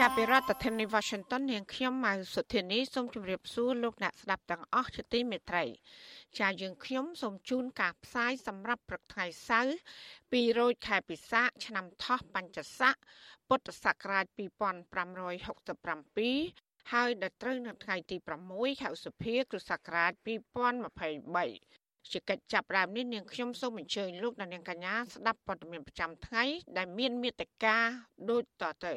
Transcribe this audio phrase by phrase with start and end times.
[0.00, 5.64] ចាប់ពីរដ្ឋធានី Washington នាងខ្ញុំម៉ៅសុធានីសូមជម្រាបសួរលោកអ្នកស្ដាប់ទាំងអស់ជាទីមេត្រី
[6.38, 9.74] ចាយើងខ្ញុំសូមជូនការផ្សាយសម្រាប់ព្រឹកថ្ងៃសៅរ៍
[10.12, 12.94] 2រោចខែពិសាឆ្នាំថោះបัญចស័ក
[13.48, 18.16] ពុទ្ធសករាជ2567ហើយដល់ត្រូវនៅថ្ងៃទី
[18.48, 26.44] 6ខែឧសភាគ្រិស្តសករាជ2023 ជាកិច្ចចាប់ផ្ដើមនេះនាងខ្ញុំសូមអញ្ជើញលោកអ្នកនាងកញ្ញាស្ដាប់ព័ត៌មានប្រចាំថ្ងៃ
[26.76, 27.76] ដែលមានមេត្តា
[28.30, 28.94] ដូចតទៅ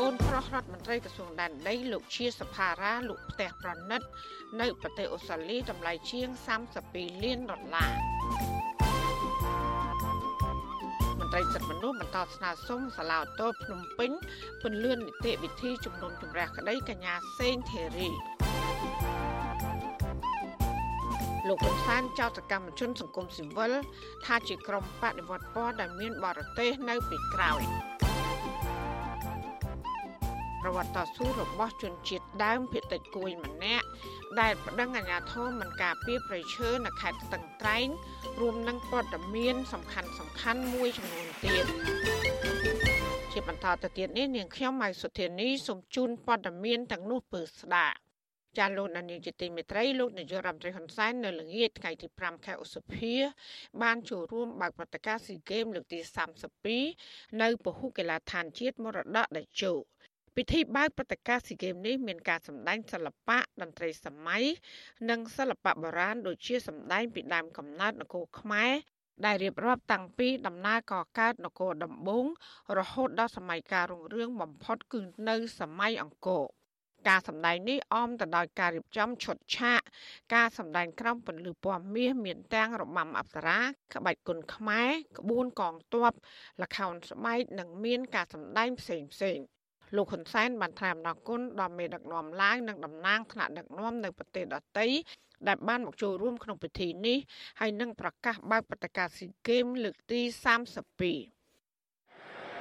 [0.00, 4.02] កូនប្រុសរដ្ឋមន្ត្រីក្រសួងដែនដីលោកជាសភារាលោកផ្ទះប្រណិត
[4.60, 6.28] នៅប្រទេសអូស្ត្រាលីតម្លៃជាង
[6.76, 7.92] 32លានដុល្លារ
[11.18, 14.10] មន្ត្រីសិទ្ធិមនុស្សបន្តស្នើសុំសាលាឧទ្ធរភ្នំពេញ
[14.62, 18.33] ពន្លឿននីតិវិធីជំនុំជម្រះក្តីកញ្ញាសេងធីរី
[21.48, 23.72] លោកហ៊ុនសែនចោទសកម្មជនសង្គមស៊ីវិល
[24.26, 27.62] ថាជាក្រុមបដិវត្តពណ៌ដែលមានបរទេសនៅពីក្រោយ
[30.62, 33.86] ប្រវត្តិតស៊ូរបស់ជនជាតិដើមភាគតិចគួយម្នាក់
[34.40, 37.86] ដែលប្តឹងអាជ្ញាធរមិនការពារប្រៃឈើនៅខេត្តស្ទឹងត្រែង
[38.40, 41.64] រួមនឹងព័ត៌មានសំខាន់សំខាន់មួយចំនួនទៀត
[43.32, 48.03] ជាបន្តទៅទៀតនេះនាងខ្ញុំម៉ៃសុធានីសូមជូនព័ត៌មានទាំងនោះពឺស្ដាប់
[48.58, 53.14] ចាលោកនានីជាទីមេត្រីលោកនាយករដ្ឋមន្ត្រីហ៊ុនសែននៅល្ងាចថ្ងៃទី5ខែឧសភា
[53.82, 55.98] បានចូលរួមបើកព្រឹត្តិការណ៍ស៊ីហ្គេមលើកទី
[56.70, 59.72] 32នៅពហុកីឡដ្ឋានជាតិមរតកដាជោ
[60.36, 64.44] ពិធីបើកព្រឹត្តិការណ៍ស៊ីហ្គេមនេះមានការសម្ដែងសិល្បៈតន្ត្រីសម័យ
[65.10, 68.72] និងសិល្បៈបុរាណដូចជាសម្ដែងពីដើមកំណើតនគរខ្មែរ
[69.24, 72.26] ដែលរៀបរាប់តាំងពីដំណើរកកើតនគរដំបូង
[72.78, 76.44] រហូតដល់សម័យកាលរុងរឿងបំផុតគឺនៅសម័យអង្គរ
[77.08, 79.80] ការសម្ដែងនេះអមទៅដោយការរៀបចំឈុតឆាក
[80.34, 83.58] ការសម្ដែងក្រំពន្លឺពណ៌មាសមានទាំងរបាំអប្សរា
[83.94, 86.12] ក្បាច់គុនខ្មែរក្បួនកងទ័ព
[86.62, 89.38] ល្ខោនស្បែកនិងមានការសម្ដែងផ្សេងផ្សេង
[89.96, 94.86] លោកហ៊ុនសែនបានថ្លែងអំណរគុណដល់មេដឹកនាំឡើងនិងតំណាងថ្នាក់ដឹកនាំនៅប្រទេសដទៃ
[95.48, 97.18] ដែលបានមកចូលរួមក្នុងពិធីនេះ
[97.60, 100.20] ហើយនឹងប្រកាសបើកព្រឹត្តិការណ៍ស៊ីហ្គេមលើកទី
[100.78, 101.33] 32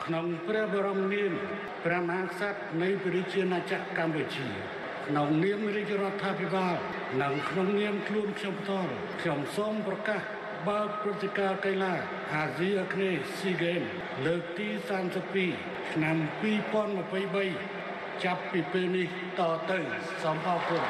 [0.05, 1.33] ក្នុងព្រះបរមនាម
[1.85, 4.47] ព្រះមហាក្សត្រនៃព្រះជាណាចក្រកម្ពុជា
[5.07, 6.75] ក្នុងនាមរាជរដ្ឋាភិបាល
[7.21, 8.91] និងក្នុងនាមខ្លួនខ្ញុំផ្ទាល់
[9.21, 10.21] ខ្ញុំសូមប្រកាស
[10.67, 11.93] បើកព្រឹត្តិការណ៍កីឡា
[12.33, 13.81] អាស៊ីអាគ្នេយ៍ស៊ីហ្គេម
[14.25, 14.67] លើកទី
[15.29, 16.15] 32ឆ្នាំ
[17.35, 19.07] 2023ចាប់ពីពេលនេះ
[19.39, 19.79] តទៅ
[20.21, 20.83] សូមអរគុណ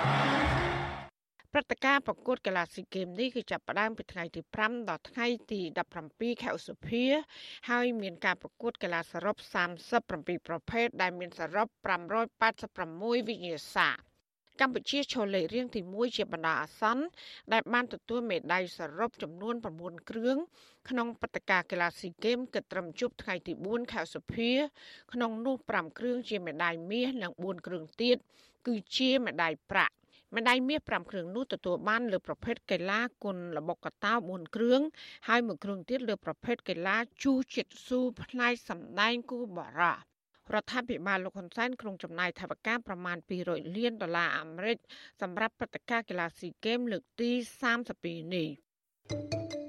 [1.56, 5.62] ព្រឹត្តិការណ៍ប្រកួតកីឡាស៊ីហ្គេមនេះគឺចាប់ផ្ដើមពីថ្ងៃទី5ដល់ថ្ងៃទី
[6.02, 7.04] 17ខែឧសភា
[7.70, 9.36] ហើយមានការប្រកួតកីឡាសរុប
[9.90, 10.10] 37
[10.48, 11.68] ប្រភេទដែលមានសរុប
[12.48, 13.90] 586វិញ្ញាសា
[14.62, 17.04] កម្ពុជាឈរលេខរៀងទី1ជាបណ្ដោះអាសន្ន
[17.54, 20.38] ដែលបានទទួលមេដាយសរុបចំនួន9គ្រឿង
[20.90, 24.52] ក្នុងព្រឹត្តិការណ៍កីឡាស៊ីហ្គេមគិតត្រឹមជប់ថ្ងៃទី4ខែសុភា
[25.14, 28.18] ក្នុងនោះ5គ្រឿងជាមេដាយមាសនិង4គ្រឿងទៀត
[28.68, 29.96] គឺជាមេដាយប្រាក់
[30.36, 34.82] មេដាយមាស5គ្រឿងនោះទទួលបានលើប្រភេទកីឡាគុនល្បុក្កតោ4គ្រឿង
[35.28, 43.18] ហើយមួយគ្រឿងទៀតលើប្រភេទកីឡាជូជិតស៊ូផ្នែកសម្ដែងគូបារ៉ារដ្ឋាភិបាលលោកហ៊ុនសែនក្រុងចំណាយថវិកាប្រមាណ
[43.48, 44.78] 200លានដុល្លារអាមេរិក
[45.22, 47.32] សម្រាប់ព្រឹត្តិការណ៍កីឡាស៊ីហ្គេមលើកទី
[47.82, 49.63] 32នេះ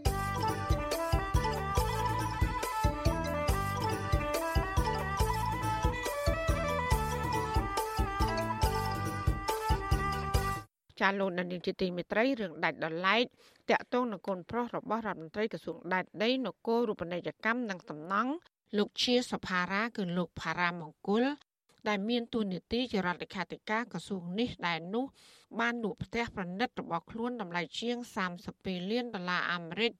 [11.01, 13.25] ចាលោកនានីជាទីមេត្រីរឿងដាច់ដោយឡែក
[13.71, 18.33] តាក់ទងនឹងកូនប្រុសរបស់រដ្ឋមន្ត្រីក្រសួងដែនដីនគររូបនីយកម្មនិងសំណង់
[18.79, 21.25] លោកជាសភារាគឺលោកផារ៉ាមង្គល
[21.89, 25.05] ដែលមានទួនាទីជារដ្ឋលេខាធិការក្រសួងនេះដែលនោះ
[25.61, 27.97] បានលក់ផ្ទះប្រណិតរបស់ខ្លួនតម្លៃជាង
[28.45, 29.93] 32លានដុល្លារអាមេរិក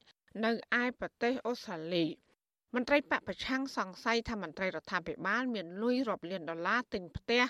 [0.45, 0.51] នៅ
[0.81, 2.05] ឯប្រទេសអូស្ត្រាលី
[2.75, 7.43] មន្ត្រីបពប្រឆាំងសង្ស័យថាមន្ត្រីរដ្ឋាភិបាលមានលុយរាប់លានដុល្លារទិញផ្ទះ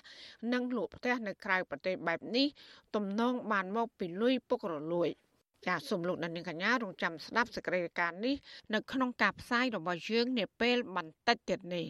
[0.52, 2.46] និងលក់ផ្ទះនៅក្រៅប្រទេសបែបនេះ
[2.94, 5.08] ទំនងបានមកពីលុយពុករលួយ។
[5.66, 8.36] ចាសសូមលោកអ្នកនាងកញ្ញារងចាំស្ដាប់សេចក្តីរាយការណ៍នេះ
[8.74, 11.86] នៅក្នុងការផ្សាយរបស់យើងនាពេលបន្តិចទៀតនេះ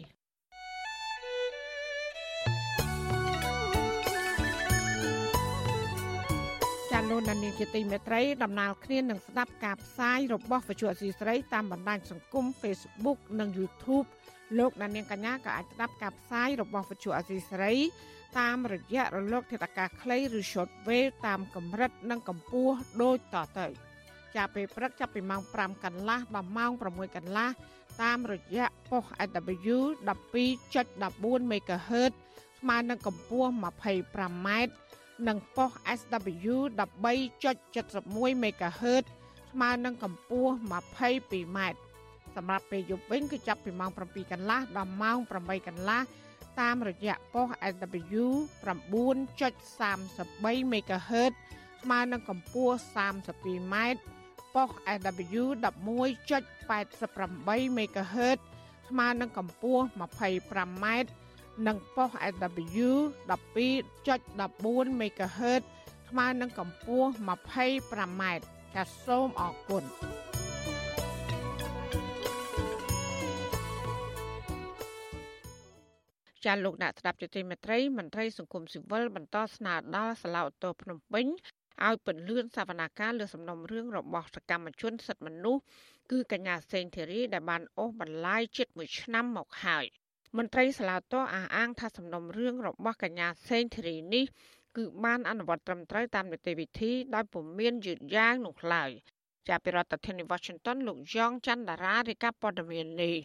[7.15, 14.07] ចាលោកនានីជាទីមេត្រីដំណើរគ្នានឹងស្ដាប់ការផ្សាយរបស់វិទ្យុអស៊ីស្រីតាមបណ្ដាញសង្គម Facebook និង YouTube
[14.57, 17.73] លោកនាងកញ្ញាក៏អាចស្ដាប់ការផ្សាយរបស់វិទ្យុអស៊ីស្រី
[18.39, 23.67] តាមរយៈរលកធាតុអាកាសខ្លីឬ Shortwave តាមកម្រិតនិងកម្ពស់ដូចតទៅ
[24.35, 27.49] ចាប់ពេលព្រឹកចាប់ពីម៉ោង5កន្លះដល់ម៉ោង6កន្លះ
[28.01, 29.77] តាមរយៈប៉ុស AW
[30.59, 32.13] 12.14 MHz
[32.59, 34.49] ស្មើនឹងកម្ពស់ 25m
[35.27, 39.03] និងប៉ុស SW 13.71 MHz
[39.51, 41.59] ស្មើនឹងកម្ពស់ 22m
[42.35, 46.01] សម្រាប់ពេលយប់វិញគឺចាប់ពីម៉ោង7កន្លះដល់ម៉ោង8កន្លះ
[46.59, 48.25] តាមរយៈប៉ុស SW
[48.65, 51.31] 9.33 MHz
[51.81, 53.75] ស្មើនឹងកម្ពស់ 32m
[54.55, 54.69] ប៉ុស
[54.99, 58.37] SW 11.88 MHz
[58.89, 60.85] ស្មើនឹងកម្ពស់ 25m
[61.67, 62.89] និងប៉ុស SW
[63.29, 65.63] 12.14 MHz
[66.09, 68.23] ស្មើនឹងកម្ពស់ 25m
[68.75, 69.83] ចាសសូមអរគុណ
[76.45, 81.25] ចាលោកអ្នកស្ដាប់ជាទីមេត្រីមន្ត្រីសង្គមស៊ីវិលបន្តស្នើដល់សាឡាវតូភ្នំពេញ
[81.85, 85.61] ឲ្យពន្លឿនសវនកម្មលើសំណុំរឿងរបស់សកម្មជនសិទ្ធិមនុស្ស
[86.11, 89.85] គឺកញ្ញាសេងធីរីដែលបានអូសបន្លាយជិត1ឆ្នាំមកហើយ
[90.37, 94.25] មន្ត្រីសាឡាតោអះអាងថាសំណុំរឿងរបស់កញ្ញាសេងធីរីនេះ
[94.77, 98.89] គឺបានអនុវត្តត្រឹមត្រូវតាមនីតិវិធីដោយពុំមានយឺតយ៉ាវនោះឡើយ
[99.47, 103.15] ចាប់ពីរដ្ឋធានី Washington លោកយ៉ងច័ន្ទដារារាយការណ៍ព័ត៌មាននេះ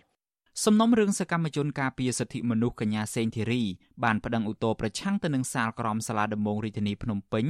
[0.64, 3.62] សំណុំរឿងសកម្មជនការពារសិទ្ធិមនុស្សកញ្ញាសេងធីរី
[4.04, 7.46] បានប្តឹងឧទ្ធរប្រឆាំងទៅនឹងសាលក្រមសាលាដំបងរាជធានីភ្នំពេញ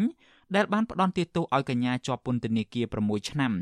[0.57, 3.53] ដែលបានផ្ដន្ទាទោសឲ្យកញ្ញាជាប់ពន្ធនាគារ6ឆ្នាំ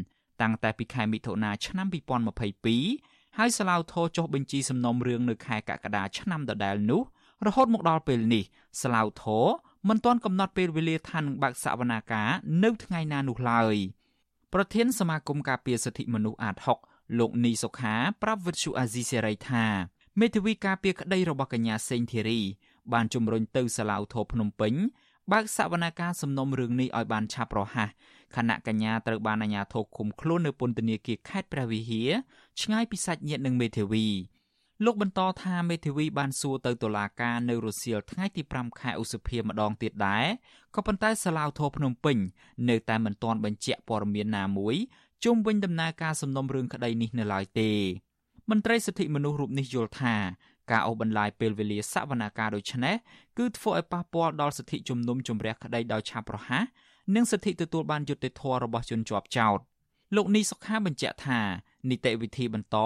[0.40, 7.02] តាំងតែពីខែមិថុនាឆ្នាំ2022 ហើយសាឡាវធរចុះបញ្ជីសំណុំរឿងនៅខែកក្កដាឆ្នាំដដែលនោះ
[7.46, 8.44] រហូតមកដល់ពេលនេះ
[8.82, 9.46] សាឡាវធរ
[9.88, 12.28] មិនទាន់កំណត់ពេលវេលាថានឹងបើកសវនាការ
[12.64, 13.74] នៅថ្ងៃណានោះឡើយ
[14.52, 16.56] ប្រធានសមាគមការពារសិទ្ធិមនុស្សអាត
[16.88, 19.64] 6លោកនីសុខាប្រាប់វិទ្យុអាស៊ីសេរីថា
[20.20, 22.40] មេធាវីការពារក្តីរបស់កញ្ញាសេងធីរី
[22.92, 24.74] បានជំរុញទៅសាឡាវធរភ្នំពេញ
[25.32, 27.88] បើកសវនាការសំណុំរឿងនេះឲ្យបានឆាប់រហ័ស
[28.36, 32.10] ខណៈកញ្ញាត្រូវបានអាជ្ញាធរឃុំខ្លួននៅពន្ធនាគារខេត្តព្រះវិហារ
[32.60, 34.06] ឆ្ងាយពីសាច់ញាតិនិងមេធាវី
[34.84, 40.26] លោកបន្តថាមេធាវីបានសួរទៅតុលាការនៅរសៀលថ្ងៃទី5ខែឧសភាម្ដងទៀតដែរ
[40.74, 42.16] ក៏ប៉ុន្តែសាឡាវធរភ្នំពេញ
[42.68, 44.76] នៅតែមិនទាន់បញ្ជាក់ព័ត៌មានណាមួយ
[45.24, 47.70] ជុំវិញដំណើរការសំណុំរឿងក្តីនេះនៅឡើយទេ
[48.50, 50.14] មន្ត្រីសិទ្ធិមនុស្សរូបនេះយល់ថា
[50.70, 52.94] ការអូសបន្លាយពេលវេលាសវនាការដូចនេះ
[53.38, 56.64] គឺធ្វើឲ្យប៉ះពាល់ដល់សិទ្ធិជំនុំជម្រះក្តីដោយឆាប់រហ័ស
[57.14, 59.58] និងសិទ្ធិទទួលបានយុត្តិធម៌របស់ជនជាប់ចោត
[60.16, 61.40] លោកនីសុខាបញ្ជាក់ថា
[61.90, 62.76] នីតិវិធីបន្ត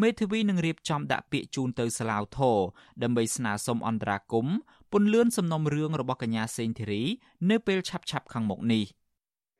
[0.00, 2.58] មេធាវីនឹងរៀបចំដាក់ពាក្យជូនទៅសាឡាវធរ
[3.02, 4.46] ដើម្បីស្នើសុំអន្តរាគម
[4.92, 7.02] ពន្លឿនសំណុំរឿងរបស់កញ្ញាសេងធីរី
[7.50, 8.84] នៅពេលឆាប់ៗខាងមុខនេះ។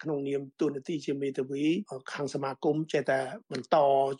[0.02, 1.64] ក្នុងនាមទូនាទីជាមេធាវី
[2.12, 3.20] ខាងសមាគមចេះតែ
[3.50, 3.76] បន្ត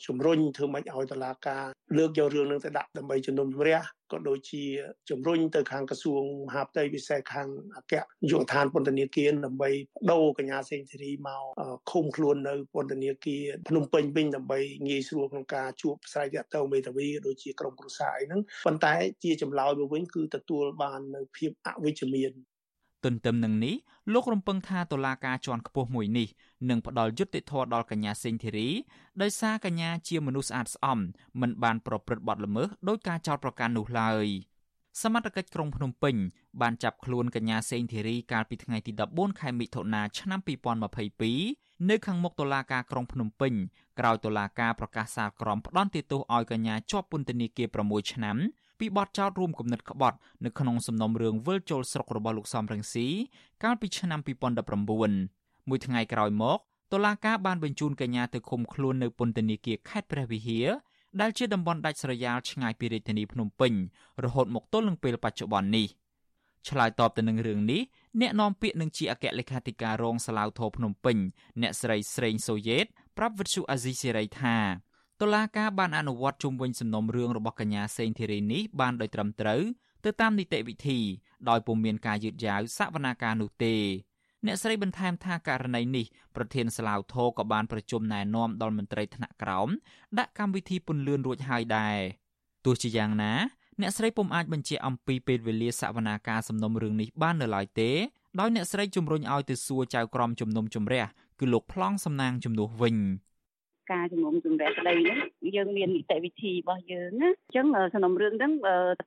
[0.06, 1.64] ជំរុញធ្វើម៉េចឲ្យតឡាការ
[1.96, 3.80] លើកយករឿងនឹងទៅដាក់ដើម្បីជំនុំជម្រះ
[4.12, 4.64] ក៏ដូចជា
[5.10, 8.00] ជំរុញទៅខាងក្រសួងមហាផ្ទៃពិសេសខាងអគ្គនា
[8.30, 11.42] យកដ្ឋានពន្ធនាគារដើម្បីបដូរកញ្ញាសេងធីរីមក
[11.90, 18.94] ឃុំខ្លួននៅពន្ធនាគារភ្នំពេញវិញដើម្បីងាយស្រួលក្នុងការជួបផ្សាយតាក់ទងមេធាវីដូចជាក្រុមគ្រួសារអីហ្នឹងប៉ុន្តែ
[19.24, 22.32] ជាចម្លើយមកវិញគឺទទួលបាននៅភាពអវិជ្ជមាន
[23.04, 23.74] ទន្ទឹមនឹងនេះ
[24.12, 26.28] លោករំពឹងថាតុលាការជាន់ខ្ពស់មួយនេះ
[26.68, 28.68] នឹងផ្ដល់យុត្តិធម៌ដល់កញ្ញាសេងធីរី
[29.22, 30.98] ដោយសារកញ្ញាជាមនុស្សស្អាតស្អំ
[31.40, 34.26] មិនបានប្រព្រឹត្តបទល្មើសដោយការចោទប្រកាន់នោះឡើយ
[35.02, 36.16] សមត្ថកិច្ចក្រុងភ្នំពេញ
[36.60, 40.40] បានចាប់ខ្លួនកញ្ញាសេងធីរីកាលពីថ្ងៃទី14ខែមិថុនាឆ្នាំ
[41.14, 43.52] 2022នៅខាងមុខតុលាការក្រុងភ្នំពេញ
[43.98, 48.36] ក្រោយតុលាការប្រកាសសាលក្រមផ្ដន្ទាទោសឲ្យកញ្ញាជាប់ពន្ធនាគារ6ឆ្នាំ
[48.80, 53.06] ពីបទចោទរួមគំនិតក្បត់នៅក្នុងសំណុំរឿងវិលចូលស្រុករបស់លោកសំរងស៊ី
[53.62, 54.20] កាលពីឆ្នាំ
[54.94, 56.58] 2019មួយថ្ងៃក្រោយមក
[56.92, 60.68] តុលាការបានបញ្ជូនកញ្ញាទៅឃុំខ្លួននៅពន្ធនាគារខេត្តព្រះវិហារ
[61.20, 63.72] ដែលជាតំបន់ដាច់ស្រយាលឆ្ងាយពីរាជធានីភ្នំពេញ
[64.24, 65.86] រហូតមកទល់នឹងពេលបច្ចុប្បន្ននេះ
[66.68, 67.82] ឆ្លើយតបទៅនឹងរឿងនេះ
[68.20, 71.16] អ្នកនាំពាក្យនឹងជាអគ្គលេខាធិការរងសាឡាវធរភ្នំពេញ
[71.62, 72.86] អ្នកស្រីស្រេងសូយេត
[73.18, 74.56] ប្រាប់វិទ្យុអាស៊ីសេរីថា
[75.20, 79.62] តុលាការបានអនុវត្តជុំវិញសំណុំរឿងរបស់កញ្ញាសេងធីរីនេះបានដោយត្រឹមត្រូវ
[80.04, 80.98] ទៅតាមនីតិវិធី
[81.48, 83.74] ដោយពុំមានការយឺតយ៉ាវសវនាការនោះទេ
[84.46, 89.68] អ្នកស្រីបន្ថែមថាករណីនេះប្រធានសាឡាវធរក៏បានប្រជុំណែនាំដល់មន្ត្រីថ្នាក់ក្រោម
[90.18, 91.98] ដាក់កម្មវិធីពន្លឿនរួចហើយដែរ
[92.64, 93.32] ទោះជាយ៉ាងណា
[93.80, 97.90] អ្នកស្រីពុំអាចបញ្ជាក់អំពីពេលវេលាសវនាការសំណុំរឿងនេះបាននៅឡើយទេ
[98.40, 101.04] ដោយអ្នកស្រីជំរុញឲ្យទៅសួរចៅក្រមជំនុំជម្រះ
[101.38, 102.96] គឺលោកប្លង់សំណាងជំនួសវិញ
[103.92, 105.18] ការជំនុំជម្រះក្តីហ្នឹង
[105.56, 108.52] យើងមាននីតិវិធីរបស់យើងណាអញ្ចឹងសំណុំរឿងហ្នឹង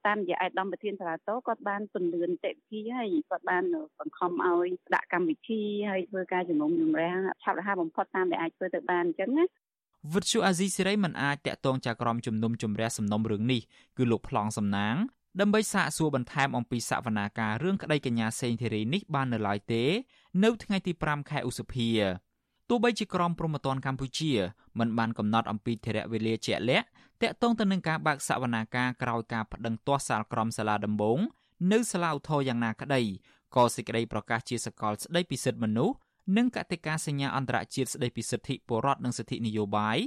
[0.07, 3.63] តាមរយៈឯកឧត្តមប្រធានសាលាតគាត់បានពន្លឿននីតិវិធីហើយគាត់បាន
[3.99, 7.13] បង្ខំឲ្យដាក់កម្មវិធីហើយធ្វើការជំនុំជម្រះ
[7.43, 9.45] ឆាប់រហ័សបំផុតតាមដែលអាចធ្វើទៅបានអញ្ចឹងណា
[10.13, 13.61] វិទ្យុអាស៊ីសេរីមិនអាចតាក់ទងចៅក្រមជំនុំជម្រះសំណុំរឿងនេះ
[13.97, 14.95] គឺលោកប្លង់សំណាង
[15.41, 19.83] ដើម្បីសាកសួរបន្ថែមអំពីសវនាការរឿងក្តីកញ្ញាសេងធីរីនេះបាននៅឡើយទេ
[20.43, 22.09] នៅថ្ងៃទី5ខែឧសភាទោះ
[22.83, 24.31] បីជាក្រមព្រហ្មទណ្ឌកម្ពុជា
[24.79, 26.85] មិនបានកំណត់អំពីធរៈវេលាជាក់លាក់
[27.21, 31.19] តាក់ទងទៅនឹងការបើកសវនាការក្រោយការប្តឹងទាស់សាលក្រមសាលាដំបង
[31.71, 33.01] នៅសាលាឧទ្ធរយ៉ាងណាក្តី
[33.55, 35.95] ក៏សេចក្តីប្រកាសជាសកលស្តីពីសិទ្ធិមនុស្ស
[36.37, 39.97] និងកតិកាសញ្ញាអន្តរជាតិស្តីពីសិទ្ធិពលរដ្ឋនិងសិទ្ធិនយោបាយ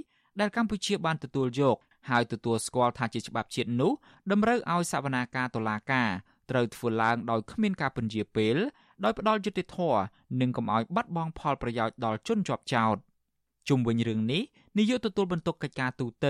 [0.40, 1.76] ដែលកម្ពុជាបានទទួលយក
[2.10, 3.92] ហើយទទួលស្គាល់ថាជាច្បាប់ជាតិនោះ
[4.32, 6.10] តម្រូវឲ្យសវនាការតុលាការ
[6.50, 8.56] ត្រូវធ្វើឡើងដោយគ្មានការពន្យាពេល
[9.04, 10.00] ដោយផ្ដល់យុត្តិធម៌
[10.40, 12.96] និងកុំឲ្យបាត់បង់ផលប្រយោជន៍ដល់ជនជាប់ចោត
[13.68, 14.42] ជុំវិញរឿងនេះ
[14.78, 16.26] នាយកទទួលបន្ទុកកិច្ចការទូត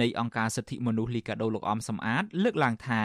[0.00, 3.02] នៃអង្គការសិទ្ធិមនុស្សលីកាដូលោកអំសំអាត លើកឡើងថា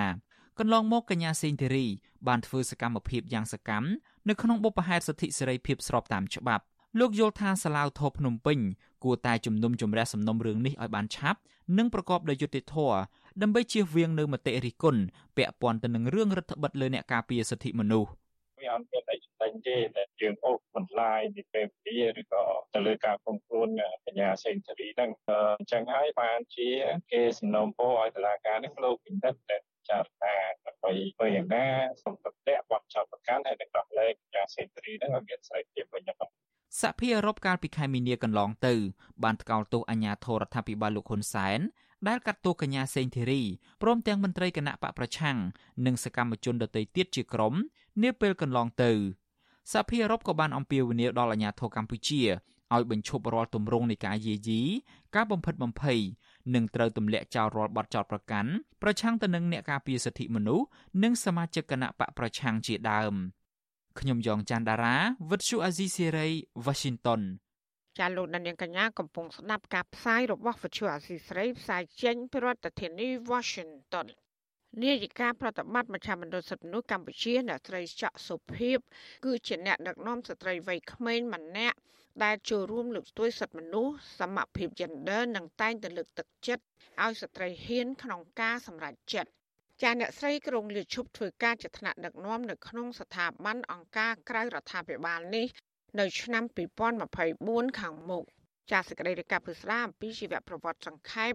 [0.59, 1.85] កន្លងមកកញ្ញាសេងធីរី
[2.27, 3.87] បានធ្វើសកម្មភាពយ៉ាងសកម្ម
[4.29, 6.63] នៅក្នុងបុព្វហេតុសិទ្ធិសេរីភាពស្របតាមច្បាប់
[6.99, 8.59] លោកយល់ថាសាឡាវធរភ្នំពេញ
[9.03, 11.39] គួរតែជំនុំជម្រះសំណុំរឿងនេះឲ្យបានឆាប់
[11.77, 12.97] និងប្រកបដោយយុត្តិធម៌
[13.41, 15.01] ដើម្បីជៀសវាងនៅមតិរិះគន់
[15.37, 18.09] ពាក់ព័ន្ធទៅនឹងរឿងរដ្ឋបិទលើអ្នកការពារសិទ្ធិមនុស្ស
[18.63, 22.43] វាអត់មានអីចំណេញទេតែយើងអូសបន្លាយពីពេលវេលាឬក៏
[22.73, 23.67] ទៅលើការគំគួន
[24.05, 25.11] កញ្ញាសេងធារីហ្នឹង
[25.59, 26.69] អញ្ចឹងហើយបានជា
[27.11, 29.57] គេសំណូមពរឲ្យតុលាការនេះលោកពិនិត្យតែ
[29.89, 31.65] ចារណាដើម្បីធ្វើយ៉ាងណា
[32.01, 36.13] សូមទម្លាក់បទចោទប្រកាន់ហើយនឹងដោះលែងយ៉ាងសេរីហ្នឹងឲ្យមានសេរីភាពវិញទៅ
[36.81, 38.75] សហភាពអឺរ៉ុបកាលពីខែមីនាកន្លងទៅ
[39.23, 41.59] បានថ្កោលទោសអាញាធរដ្ឋាភិបាលលោកហ៊ុនសែន
[42.07, 43.41] ដែលកាត់ទោសកញ្ញាសេងធីរី
[43.81, 45.37] ព្រមទាំងមន្ត្រីគណៈបកប្រឆាំង
[45.85, 47.53] និងសកម្មជនដទៃទៀតជាក្រុម
[48.01, 48.91] នាពេលកន្លងទៅ
[49.71, 52.21] សហភាពអឺរ៉ុបក៏បានអំពាវនាវដល់អាញាធរកម្ពុជា
[52.75, 54.61] ឲ្យបញ្ឈប់រាល់ទម្រង់នៃការយាយី
[55.15, 55.99] ការបំផិតបំភ័យ
[56.55, 60.65] និងត្រូវទម្លាក់ចោលរាល់បទចោទប្រកាន់ប្រឆាំងទៅនឹងអ្នកការពារសិទ្ធិមនុស្ស
[61.03, 63.13] និងសមាជិកគណៈបកប្រឆាំងជាដើម
[63.99, 64.95] ខ្ញុំយ៉ងច័ន្ទដារា
[65.29, 66.27] វិទ្យុអាស៊ីសេរី
[66.65, 67.21] Washington
[67.99, 74.07] ចាលោកដានៀងកញ្ញាកំពុងស្ដាប់ការផ្សាយរបស់វិទ្យុអាស៊ីសេរីផ្សាយចេញពីរដ្ឋធានី Washington
[74.81, 78.77] នាយិកាប្រតិបត្តិមជ្ឈមណ្ឌលសិទ្ធិមនុស្សកម្ពុជាអ្នកស្រីច័កសុភីប
[79.25, 81.77] គឺជាអ្នកដឹកនាំស្ត្រីវ័យក្មេងម្នាក់
[82.23, 86.63] ដែលចូលរួមលើកស្ទួយសិទ្ធិមនុស្សសមភាព gender និងតែងតែលើកទឹកចិត្ត
[87.03, 89.29] ឲ្យស្ត្រីហ៊ានក្នុងការសម្រេចចិត្ត
[89.81, 95.47] ចាអ្នកស្រីក្រុងលាឈប់ធ្វើការជាថ្នាក់ដឹកនាំនៅក្នុងស្ថាប័នអង្គការក្រៅរដ្ឋាភិបាលនេះ
[95.99, 96.43] នៅឆ្នាំ
[97.11, 98.25] 2024ខាងមុខ
[98.71, 101.33] ចាសសេចក្តីរាយការណ៍ពិស្ដាអំពីជីវប្រវត្តិសង្ខេប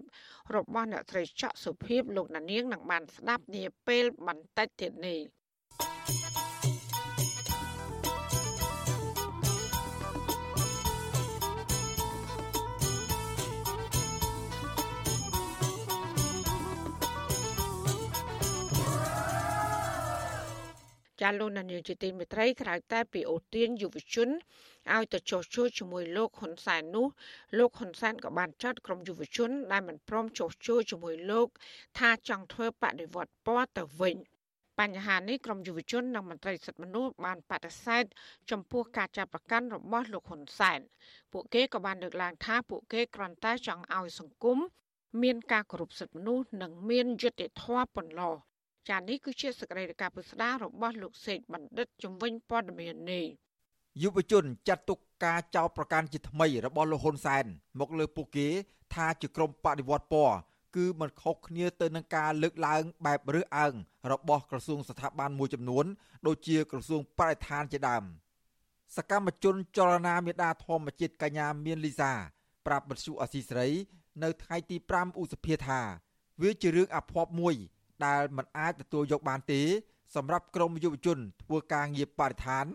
[0.55, 5.19] របស់អ្នកស្រីច័កសុភីបលោកណានៀងនឹងបានស្ដាប់នាពេលបន្តិចទៀតនេះ
[21.21, 24.29] ចាលោកនាយកជាទីមេត្រីក្រៅតែពីអូទៀនយុវជន
[24.93, 27.07] ឲ្យទៅចុះជួលជាមួយលោកហ៊ុនសែននោះ
[27.57, 31.47] លោកហ៊ុនសែនក៏បានចាត់ក្រុមយុវជន ដែលមិនព្រមចុះជួលជាមួយលោក
[31.99, 34.17] ថាចង់ធ្វើបដិវត្តពណ៌ទៅវិញ
[34.79, 38.05] បញ្ហានេះក្រមយុវជននិងមន្ត្រីសិទ្ធិមនុស្សបានបដិសេធ
[38.51, 40.79] ចំពោះការចាប់ប្រកាន់របស់លោកហ៊ុនសែន
[41.31, 44.57] ពួកគេក៏បានលើកឡើងថាពួកគេគ្រាន់តែចង់ឲ្យសង្គម
[45.21, 48.35] មានការគោរពសិទ្ធិមនុស្សនិងមានយុត្តិធម៌ប៉ុណ្ណោះ
[48.89, 53.25] ចានេះគឺជាសកម្មភាពពិស្ដាររបស់លោកសេកបណ្ឌិតជំនាញព័ត៌មាននេះ
[54.03, 57.45] យុវជនចាត់ទុកការចោទប្រកាន់ជាថ្មីរបស់លោកហ៊ុនសែន
[57.79, 58.47] មកលើពួកគេ
[58.93, 60.35] ថាជាក្រុមបដិវត្តពណ៌
[60.75, 63.73] គឺមិនខុសគ្នាទៅនឹងការលើកឡើងបែបរើសអើង
[64.11, 65.85] របស់ក្រសួងស្ថាប័នមួយចំនួន
[66.27, 68.03] ដូចជាក្រសួងបរិស្ថានជាដើម
[68.97, 72.11] សកម្មជនចលនាមេដាធម្មជាតិកញ្ញាមានលីសា
[72.65, 73.67] ប្រាប់បទសុអសីស្រី
[74.23, 75.81] នៅថ្ងៃទី5ឧសភាថា
[76.41, 77.55] វាជារឿងអភ័ព្វមួយ
[78.05, 79.61] ដែលមិនអាចទទួលយកបានទេ
[80.15, 82.65] សម្រាប់ក្រមយុវជន ធ្វើការងារបរិស្ថាន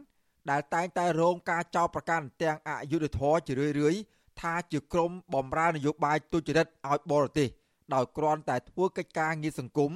[0.50, 4.00] ដែលតែងតែរងការចោទប្រកាន់ទាំងអយុធធរជារឿយៗ
[4.40, 7.48] ថាជាក្រមបំរើនយោបាយទុច្ចរិតឲ្យបរទេស
[7.94, 9.92] ដោយគ្រាន់តែធ្វើកិច្ចការងារសង្គម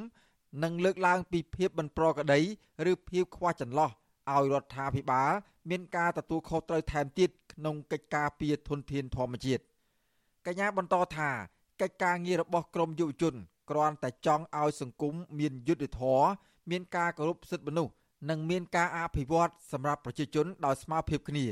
[0.62, 2.40] និងលើកឡើងពីភាពមិនប្រក្រតី
[2.90, 3.90] ឬភាពខ្វះចន្លោះ
[4.30, 5.32] ឲ្យរដ្ឋាភិបាល
[5.70, 9.62] មានការទទួលខុសត្រូវថែមទៀតក្នុងកិច្ចការពារធនធានធម្មជាតិ
[10.46, 11.30] កញ្ញាបន្តថា
[11.80, 13.34] កិច្ចការងាររបស់ក្រមយុវជន
[13.70, 16.28] គ្រាន់តែចង់ឲ្យសង្គមមានយុត្តិធម៌
[16.70, 17.92] មានការគោរពសិទ្ធិមនុស្ស
[18.30, 21.46] និងមានការអភិវឌ្ឍសម្រាប់ប្រជាជនដោយស្មើភាពគ្នា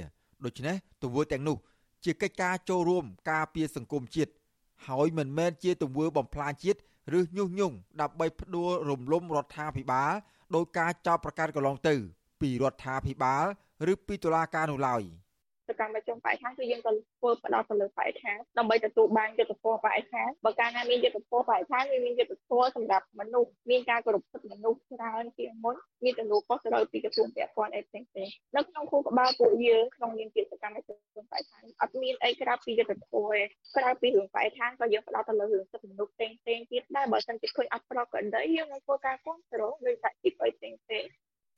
[0.44, 1.56] ដូច្នេះទង្វើទាំងនោះ
[2.04, 4.32] ជាកិច្ចការចូលរួមការពារសង្គមជាតិ
[4.88, 6.78] ហើយមិនមែនជាទង្វើបំផ្លាញជាតិ
[7.18, 10.12] ឬញុះញង់ដើម្បីផ្ដួលរំលំរដ្ឋាភិបាល
[10.54, 11.94] ដោយការចោទប្រកាន់កន្លងទៅ
[12.40, 13.44] ពីរដ្ឋាភិបាល
[13.92, 15.02] ឬពីតុលាការនោះឡើយ
[15.68, 28.08] សកម្មជនបរិស្ថានគឺយើងក៏ធ្វើផ្ដោតទៅលើបរិស្ថានដើម្បីទទួលបានយុទ្ធសាស្ត្របរិស្ថានបើកាលណាមានយុទ្ធសាស្ត្របរិស្ថានវាមានយុទ្ធសាស្ត្រសម្រាប់មនុស្សមានការគោរពសិទ្ធិមនុស្សច្រើនជាងមុនមានទំនួលខុសត្រូវពីក្រសួងពាក់ព័ន្ធអីផ្សេងៗ
[28.56, 30.96] នៅក្នុងខួរក្បាលពួកយើងក្នុងនាមជាសកម្មជន
[31.30, 33.38] បរិស្ថានអត់មានអីក្រៅពីយុទ្ធសាស្ត្រ
[33.76, 40.78] ក្រៅពីរឿងបរិស្ថានក៏យើងផ្ដោតទៅលើរឿងសិទ្ធិមនុស្សផ្សេងៗទៀតដែរបើសិនជាឃើញអត់ប្រក្រតីយើងនឹងធ្វើការគ្រប់គ្រងដោយសហជីពអីផ្សេងៗ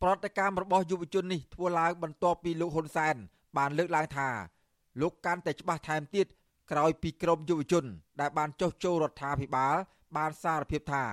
[0.03, 3.17] ប្រតិកម្មរបស់យុវជននេះធ្វើឡើងបន្ទាប់ពីលោកហ៊ុនសែន
[3.57, 4.29] បានលើកឡើងថា
[5.01, 6.27] លោកកាន់តែច្បាស់ថែមទៀត
[6.71, 7.85] ក្រោយពីក្រមយុវជន
[8.21, 9.75] ដែលបានចុះចូលរដ្ឋាភិបាល
[10.17, 11.05] បានសារភាពថា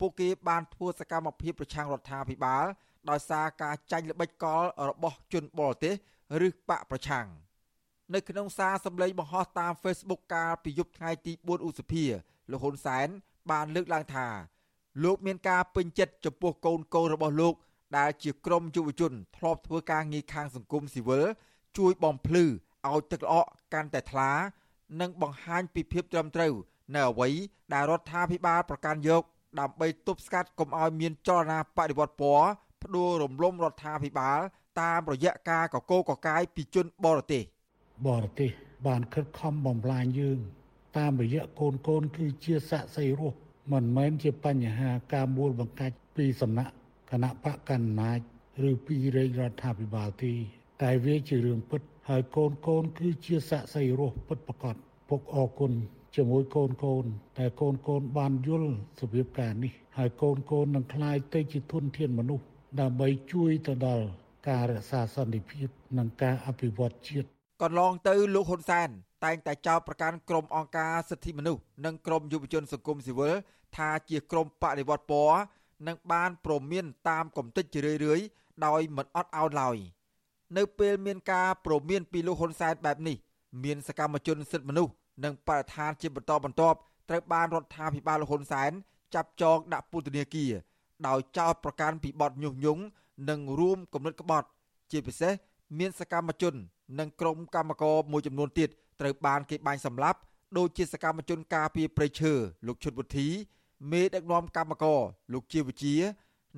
[0.00, 2.64] ពួកគេបានធ្វើសកម្មភាពប្រឆាំងរដ្ឋាភិបាល
[3.10, 5.94] ដោយសារការចាញ់ល្បិចកលរបស់ជនបរទេស
[6.46, 7.26] ឬបកប្រឆាំង
[8.14, 12.04] នៅក្នុងសារសម្លេងបង្ហោះតាម Facebook កាលពីយប់ថ្ងៃទី4ឧសភា
[12.50, 13.08] លោកហ៊ុនសែន
[13.50, 14.26] បានលើកឡើងថា
[15.04, 17.54] លោកមានការពេញចិត្តចំពោះកូនកូនរបស់លោក
[17.98, 21.24] ដែលជាក្រុមយុវជន ធ្លាប់ធ្វើការងារខាងសង្គមស៊ីវិល
[21.78, 22.44] ជួយបំភ្លឺ
[22.90, 24.30] ឲ្យទឹកល្អក់កាន់តែថ្លា
[25.00, 26.54] និងបង្ហាញពីភាពត្រឹមត្រូវ
[26.94, 27.28] នៅអ្វី
[27.72, 29.22] ដែលរដ្ឋាភិបាលប្រកាន់យក
[29.60, 32.46] ដើម្បីទប់ស្កាត់កុំឲ្យមានចលនាបដិវត្តពណ៌
[32.82, 34.38] ផ្ដួលរំលំរដ្ឋាភិបាល
[34.80, 37.42] តាមរយៈការកកោកកាយពីជនបរទេស
[38.08, 38.50] បរទេស
[38.86, 40.38] បានខិតខំបំផ្លាញយើង
[40.98, 43.36] តាមរយៈកូនកូនគឺជាស័ក្តិសិទ្ធិរស់
[43.72, 46.72] មិនមែនជាបញ្ហាការមូលបង្កាច់ពីសំណាក់
[47.10, 48.18] គណៈបកកណ្ដាល
[48.70, 50.32] ឬពីរាជរដ្ឋាភិបាលទេ
[50.82, 54.76] តែវាជារឿងពិតហើយកូនកូនគឺជាស័ក្តិសិទ្ធិរស់ពិតប្រាកដ
[55.08, 55.72] ពុកអរគុណ
[56.14, 57.04] ជាមួយកូនកូន
[57.38, 62.44] តែកូនកូនបានយល់សភាពការនេះហើយកូនកូននឹងក្លាយទៅជាធនធានមនុស្ស
[62.80, 64.06] ដើម្បីជួយទៅដល់
[64.48, 67.28] ការរក្សាសន្តិភាពនិងការអភិវឌ្ឍជាតិ
[67.62, 68.88] កន្លងទៅលោកហ៊ុនសែន
[69.24, 73.34] តែងតែចោទប្រកាន់ក្រុមអង្គការសិទ្ធិមនុស្សនិងក្រុមយុវជនសង្គមស៊ីវិល
[73.76, 75.38] ថាជាក្រុមបដិវត្តពណ៌
[75.86, 78.26] និងបានប្រមានតាមកំតិចជារឿយៗ
[78.66, 79.76] ដោយមិនអត់ឱនឡើយ
[80.56, 83.16] នៅពេលមានការប្រមានពីលោកហ៊ុនសែនបែបនេះ
[83.64, 84.92] មានសកម្មជនសិទ្ធិមនុស្ស
[85.24, 88.70] និងបរិស្ថានជាបន្តបន្ទាប់ត្រូវបានរដ្ឋាភិបាលលោកហ៊ុនសែន
[89.14, 90.52] ចាប់ចងដាក់ពន្ធនាគារ
[91.06, 92.82] ដោយចោទប្រកាន់ពីបទញុះញង់
[93.28, 94.48] និងរួមគំនិតក្បត់
[94.90, 95.32] ជាពិសេស
[95.78, 96.54] មានសកម្មជន
[96.98, 98.68] និងក្រុមកម្មករមួយចំនួនទៀត
[99.00, 100.18] ត្រូវបានគេបាញ់សម្លាប់
[100.58, 102.32] ដូចជាសកម្មជនការពារព្រៃឈើ
[102.66, 103.28] លោកឈុតវុធី
[103.90, 105.00] មេដឹកនាំកម្មករ
[105.32, 105.94] លោកជាវិជា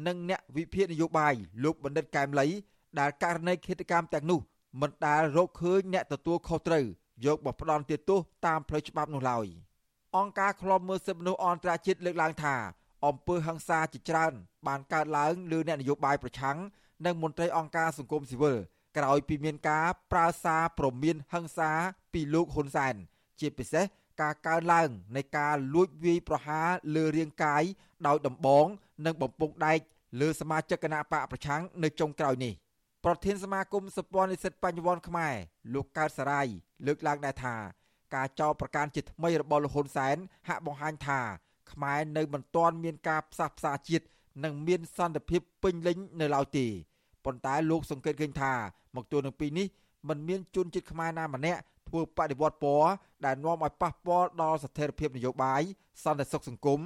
[0.07, 2.47] និងអ្នកវិភាគនយោបាយលោកបណ្ឌិតកែមលី
[3.01, 4.41] ដែលករណីឃាតកម្មទាំងនោះ
[4.81, 6.85] មិនដែលរកឃើញអ្នកទទួលខុសត្រូវ
[7.27, 9.47] យកមកផ្ដន់ទោសតាមផ្លូវច្បាប់នោះឡើយ
[10.17, 12.55] អង្គការឃ្លាំមើលសិទ្ធិមនុស្សអន្តរជាតិលើកឡើងថា
[13.07, 14.33] អំពើហិង្សាជាច្រើន
[14.67, 16.59] បានកើតឡើងលើអ្នកនយោបាយប្រឆាំង
[17.07, 18.57] និងមន្ត្រីអង្គការសង្គមស៊ីវិល
[18.97, 21.71] ក្រោយពីមានការប្រើសារព្រមានហិង្សា
[22.13, 22.95] ពីលោកហ៊ុនសែន
[23.41, 23.85] ជាពិសេស
[24.21, 27.63] ការកើនឡើងនៃការលួចវាយប្រហារលើរាងកាយ
[28.07, 28.67] ដោយដំបង
[29.07, 29.79] និងបំពង់ដែក
[30.21, 32.53] លើសមាជិកគណៈបកប្រឆាំងនៅចុងក្រោយនេះ
[33.09, 35.35] ប្រធានសមាគមសព័ន្ធនិស្សិតបញ្ញវន្តខ្មែរ
[35.75, 36.47] លោកកើតសរាយ
[36.87, 37.57] លើកឡើងដែរថា
[38.15, 40.17] ការចោទប្រកាន់ជាថ្មីរបស់លោកហ៊ុនសែន
[40.49, 41.21] ហាក់បង្ហាញថា
[41.73, 44.05] ខ្មែរនៅមិនទាន់មានការផ្សះផ្សាជាតិ
[44.45, 46.67] និងមានសន្តិភាពពេញលេញនៅឡើយទេ
[47.25, 48.53] ប៉ុន្តែលោកសង្កេតឃើញថា
[48.97, 49.67] មកទល់នឹងពេលនេះ
[50.09, 52.89] มันមានជនជាតិខ្មែរណាម្នាក់ធ្វើបដិវត្តពណ៌
[53.25, 55.63] ដែលនាំឲ្យប៉ះពាល់ដល់ស្ថិរភាពនយោបាយ
[56.05, 56.81] សន្តិសុខសង្គម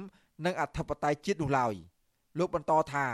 [0.45, 1.73] និងអធិបតេយ្យជាតិនោះឡើយ
[2.39, 3.07] លោកបន្តថា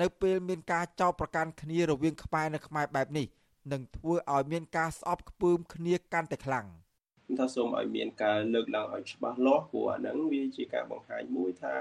[0.00, 3.26] នៅពេលមានការចោទប្រកាន់គ្នារវាងខ្មែរនិងខ្មែរបែបនេះ
[3.72, 6.66] នឹងធ្វើឲ្យមានការស្អប់ខ្ពើមគ្នាកាន់តែខ្លាំង
[7.38, 11.74] ថាសូមឲ្យមានការលើកឡើងឲ្យច្បាស់លាស់ព្រោះអាហ្នឹងវាជាការបង្ហាញមួយថា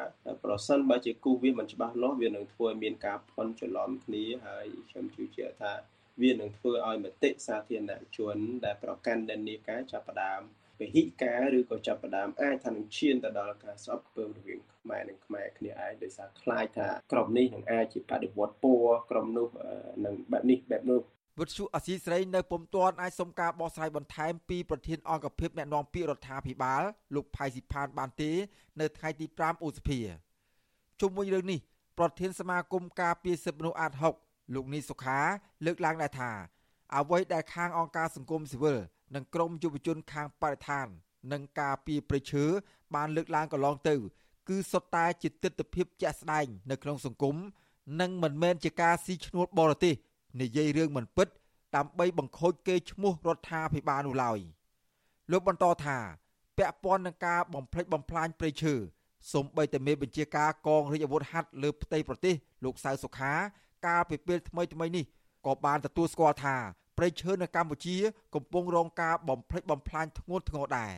[0.43, 5.74] ប្រសិនបើជាគូវាមិនច្បាស់លាស់វានឹងធ្វើឲ្យមានការភ័ន្តច្រឡំគ្នាហើយខ្ញុំជឿជាក់ថា
[6.22, 10.41] វានឹងធ្វើឲ្យមតិសាធារណជនដែលប្រកាន់និន្នាការចាប់ផ្ដើម
[10.80, 19.48] ពហិការឬក៏ចាប់ផ្ដើមអាចថានឹងឈានទៅដល់ការស្អប់ខ្ពើមរវាងខ្មែរនិងខ្មែរគ្នាឯងដោយសារខ្លាចថាក្រុមនេះនឹងអាចជាបដិវត្តពណ៌ក្រុមនោះ
[20.06, 21.02] នឹងបែបនេះបែបនោះ
[21.39, 26.84] វិទ្យុអសីស្រីនៅពុំទាន់អាចសុំការបកស្រាយបន្ថែមពីប្រធានអង្គភិបអ្នកណែនាំពាក្យរដ្ឋាភិបាល
[27.15, 28.32] លោកផៃស៊ីផានបានទេ
[28.80, 30.00] នៅថ្ងៃទី5ឧសភា
[31.02, 31.60] ជុំវិញរឿងនេះ
[32.00, 33.92] ប្រធានសមាគមការពារសិទ្ធិមនុស្សអាត
[34.24, 35.20] 6លោកនីសុខា
[35.65, 36.32] លើកឡើងដែរថា
[36.96, 38.78] អ្វីដែលខាងអង្គការសង្គមស៊ីវិល
[39.15, 40.88] និងក្រមយុវជនខាងបរិស្ថាន
[41.32, 42.45] និងការពារព្រៃឈើ
[42.95, 43.95] បានលើកឡើងកន្លងទៅ
[44.50, 47.36] គឺសុទ្ធតែជាទស្សនវិជ្ជាជាក់ស្ដែងនៅក្នុងសង្គម
[48.02, 49.93] និងមិនមែនជាការស៊ីឈ្នួលបរទេស
[50.41, 51.28] និយាយរឿងមិនពិត
[51.76, 54.39] ដើម្បីបង្ខូចកេរ្តិ៍ឈ្មោះរដ្ឋាភិបាលនោះឡើយ
[55.32, 55.98] លោកបន្តថា
[56.58, 58.74] ពាក់ព័ន្ធនឹងការបំផ្លិចបំផ្លាញព្រៃឈើ
[59.34, 63.34] សូម្បីតែមេបញ្ជាការកងរាជអាវុធហត្ថលើផ្ទៃប្រទេសលោកសៅសុខា
[63.86, 65.06] កាលពីពេលថ្មីថ្មីនេះ
[65.45, 66.56] ក៏បានទទួលស្គាល់ថា
[67.01, 67.95] ព្រៃឈើនៅកម្ពុជា
[68.35, 70.93] កំពុងរងការបំផ្លិចបំផ្លាញធ្ងន់ធ្ងរដែរ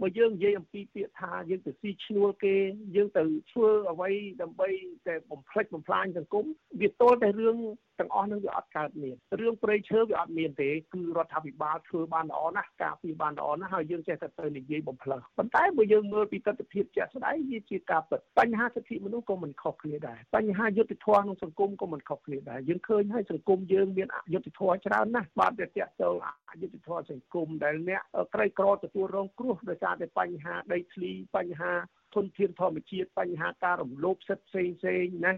[0.00, 2.54] បើយើងនិយាយអំពីពាក្យថាយើងទៅស៊ីឈ្នួលគេ
[2.96, 4.10] យើងទៅធ្វើអ្វី
[4.42, 4.68] ដើម្បី
[5.06, 6.44] តែបំផ្លិចបំផ្លាញសង្គម
[6.80, 7.56] វាទល់តែរឿង
[8.00, 26.16] ទាំងអស់នឹងវាអត់កើតមានរឿងព្រៃឈើវាអត់មានទេគឺរដ្ឋាភិបាលធ្វើបានល្អណាស់ការពារបានល្អណាស់ហើយយើងចេះតែទៅនិយាយបំផ្លើសប៉ុន្តែបើយើងមើលពីទស្សនវិជ្ជាជាក់ស្ដែងវាជាការពិតបញ្ហាសិទ្ធិមនុស្សក៏មិនខុសគ្នាដែរបញ្ហាយុត្តិធម៌ក្នុងសង្គមក៏មិនខុសគ្នាដែរយើងឃើញហើយសង្គមយើងមានអយុត្តិធម៌ច្រើនណាស់បាទវាតាក់ទង
[26.50, 28.02] អយុត្តិធម៌សង្គមដែលអ្នក
[28.34, 31.72] ក្រីក្រទទួលរងគ្រោះដោយសារតែបញ្ហាដីធ្លីបញ្ហា
[32.14, 35.32] ធនធានធម្មជាតិបញ្ហាការរំលោភសិទ្ធិផ្សេងផ្សេងណា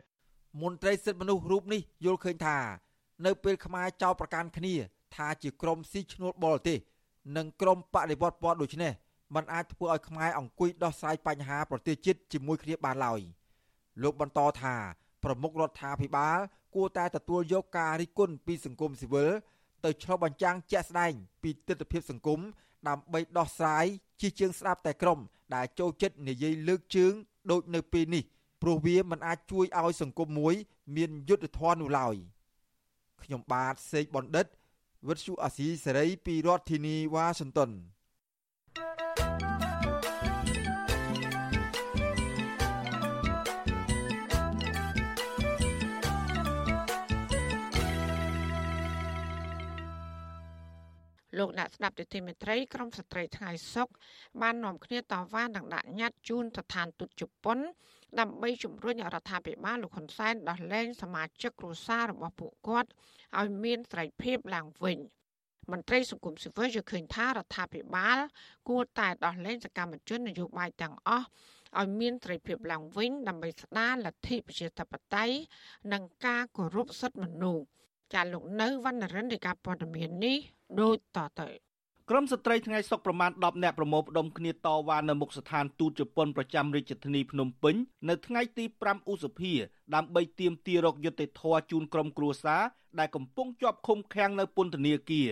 [0.61, 2.59] មន្ត្រីសិទ្ធិមនុស្សរូបនេះយល់ឃើញថា
[3.27, 4.75] នៅពេលខ្មែរចោទប្រកាន់គ្នា
[5.17, 6.79] ថាជាក្រុមស៊ីឈ្នួលបរទេស
[7.37, 8.93] និងក្រុមបដិវត្តពណ៌ដូចនេះ
[9.35, 13.21] มันអាចធ្វើឲ្យខ្មែរអង្គុយដោះស្រាយបញ្ហាប្រទេសជាតិជាមួយគ្នាបានឡើយ
[14.03, 14.75] លោកបន្តថា
[15.25, 16.39] ប្រមុខរដ្ឋាភិបាល
[16.75, 19.31] គួរតែទទួលយកការរិះគន់ពីសង្គមស៊ីវិល
[19.85, 22.41] ទៅឆ្លុះបញ្ចាំងជាក់ស្ដែង ពីទស្សនវិជ្ជាសង្គម
[22.89, 23.87] ដើម្បីដោះស្រាយ
[24.21, 25.19] ជាជាងស្ដាប់តែក្រុម
[25.55, 27.13] ដែលចូលចិត្តនិយាយលើកជើង
[27.51, 28.25] ដូចនៅពេលនេះ
[28.63, 30.55] ព្រោះវាមិនអាចជួយឲ្យសង្គមមួយ
[30.97, 32.17] មានយុត្តិធម៌នោះឡើយ
[33.23, 34.47] ខ្ញុំបាទសេកបណ្ឌិត
[35.09, 37.71] វិទ្យុអាស៊ីសេរីពីរដ្ឋធានីវ៉ាស៊ីនតោន
[51.39, 53.89] លោកអ្នកស្ដាប់ទទីមេត្រីក្រមស្ត្រីថ្ងៃសុក
[54.43, 57.59] បាននាំគ្នាតវ៉ានិងដាក់ញត្តិជូនស្ថានទូតជប៉ុន
[58.21, 62.91] ដើម្បីជំរុញរដ្ឋាភិបាលលោកហ៊ុនសែនដោះលែងសមាជិកគ្រួសាររបស់ពួកគាត់
[63.39, 64.99] ឲ្យមានសេរីភាពឡើងវិញ
[65.73, 68.19] មន្ត្រីសង្គមស៊ីវិលយល់ឃើញថារដ្ឋាភិបាល
[68.69, 71.27] គួរតែដោះលែងសកម្មជននយោបាយទាំងអស់
[71.79, 75.37] ឲ្យមានសេរីភាពឡើងវិញដើម្បីស្ដារលទ្ធិប្រជាធិបតេយ្យ
[75.93, 77.65] និងការគោរពសិទ្ធិមនុស្ស
[78.15, 80.39] ចាលោកនៅវណ្ណរិនរាជការព័ត៌មាននេះ
[80.81, 81.49] ដូចតទៅ
[82.11, 87.75] ក្រមស្ត្រីថ្ងៃសុកប្រមាណ10នាក់ប្រមូលផ្ដុំគ្នាតវ៉ានៅមុខស្ថានទូតជប៉ុនប្រចាំរាជធានីភ្នំពេញ
[88.09, 89.53] នៅថ្ងៃទី5ឧសភា
[89.95, 92.63] ដើម្បីទាមទាររកយុត្តិធម៌ជូនក្រុមគ្រួសារ
[92.99, 95.31] ដែលកំពុងជាប់ឃុំឃាំងនៅពន្ធនាគារ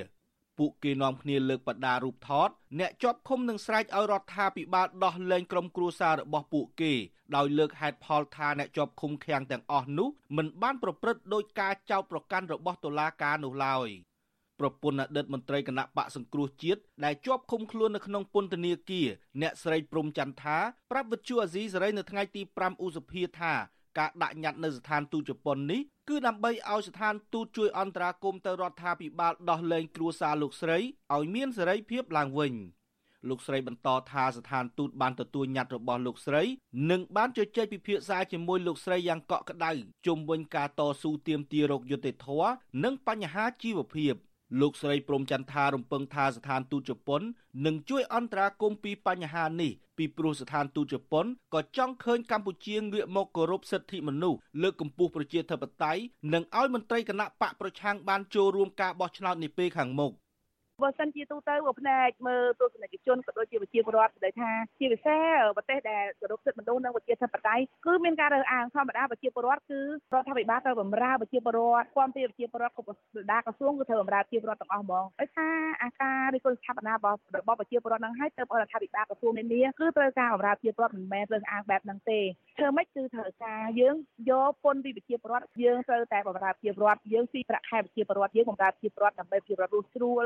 [0.58, 6.92] ពួកគេនាំគ្នាលើកបដារូបថតអ្នកជាប់ឃុំនឹងស្រែកឲ្យរដ្ឋាភិបាលដោះលែងក្រុមគ្រួសាររបស់ពួកគេ
[7.36, 13.90] ដោយលើកហេតុផលថាអ្នកជាប់ឃុំឃាំងទាំងអស់នោះមិនបានប្រព្រឹត្តដោយការចោទប្រកាន់របស់តុលាការនោះឡើយ។
[14.60, 19.08] ប្រពន្ធអតីតមន្ត្រីគណៈបកសង្គ្រោះជាតិដែលជាប់ឃុំខ្លួននៅក្នុងពន្ធនាគារ
[19.42, 20.58] អ្នកស្រីព្រំចន្ទថា
[20.90, 23.54] ប្រាប់វិទ្យុអាស៊ីសេរីនៅថ្ងៃទី5ឧសភាថា
[23.98, 30.78] ការដាក់ញត្តិនៅស្ថានទូតជប៉ុននេះគឺដើម្បីឲ្យស្ថានទូតជួយអន្តរាគមន៍ទៅរដ្ឋាភិបាលដោះលែងគ្រួសារលោកស្រី
[31.14, 32.54] ឲ្យមានសេរីភាពឡើងវិញ
[33.28, 36.42] លោកស្រីបន្តថាស្ថានទូតបានទទួលញត្តិរបស់លោកស្រី
[36.90, 39.72] និងបានជជែកពិភាក្សាជាមួយលោកស្រីយ៉ាងកក់ក្ដៅ
[40.06, 42.50] ជុំវិញការតស៊ូទាមទាររកយុត្តិធម៌
[42.84, 44.14] និងបញ្ហាជីវភាព
[44.60, 47.22] លោកស្រីព្រំចន្ទថារំពឹងថាស្ថានទូតជប៉ុន
[47.66, 60.12] នឹងជួយអន្តរាគមន៍ពីបញ្ហានេះពីព្រោះស្ថានទូតជប៉ុនក៏ចង់ឃើញកម្ពុជាងាកមកគោរពសិទ្ធិមនុស្សលើកកម្ពស់ប្រជាធិបតេយ្យនិងឲ្យមន្ត្រីគណៈបកប្រឆាំងបានចូលរួមការបោះឆ្នោតនាពេលខាងមុខ។
[60.82, 69.80] បើសិនជាទូទៅផ្នែកមើលទស្សនិកជនក៏ដូចជាប្រជាពលរដ្ឋដែលថាជាពិសេសប្រទេសដែលគោរពសិទ្ធិមនុស្សនិងប្រជាធិបតេយ្យគឺមានការរើសអើងធម្មតាប្រជាពលរដ្ឋគឺ
[70.14, 75.48] រដ្ឋាភិបាលត្រូវបម្រើប្រជាពលរដ្ឋគាំទ្រប្រជាពលរដ្ឋគ្រប់ស្ដារក្រសួងគឺត្រូវបម្រើប្រជាពលរដ្ឋទាំងអស់ហ្មងដោយថា
[75.82, 82.20] អាការរិះគន់ស្ថាបនារបស់របស់ប្រជាពលរដ្ឋនឹងឲ្យទៅរដ្ឋាភិបាលក្រសួងនានាគឺត្រូវការបម្រើប្រជាពលរដ្ឋមិនមែនរើសអើងបែបហ្នឹងទេ
[82.58, 83.96] ធ្វើម៉េចគឺត្រូវការយើង
[84.30, 90.24] យកពន្ធពីប្រជាពលរដ្ឋយើងត្រូវតែបម្រើប្រជាពលរដ្ឋយើងស៊ីប្រាក់ខែប្រជាពលរដ្ឋយើងបម្រើប្រជាពលរដ្ឋដើម្បីប្រជាពលរដ្ឋរស់ស្រួល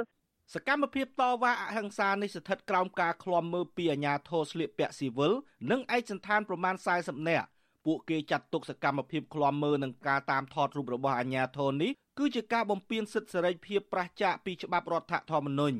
[0.55, 5.33] សកម្មភាពតវ៉ាអហិង្សានេះស្ថិតក្រោមការឃ្លាំមើលពីអាជ្ញាធរស្លៀកពាក់ស៊ីវិល
[5.71, 7.47] និងឯកសណ្ឋានប្រមាណ40នាក់
[7.87, 15.79] ពួកគេចាត់ទុកសកម្មភាពឃ្លាំមើលនិងការតាមថតរូបរបស់អាជ្ញាធរនេះគឺជាការបំពានសិទ្ធិសេរីភាពប្រឆាចពីច្បាប់រដ្ឋធម្មនុញ្ញ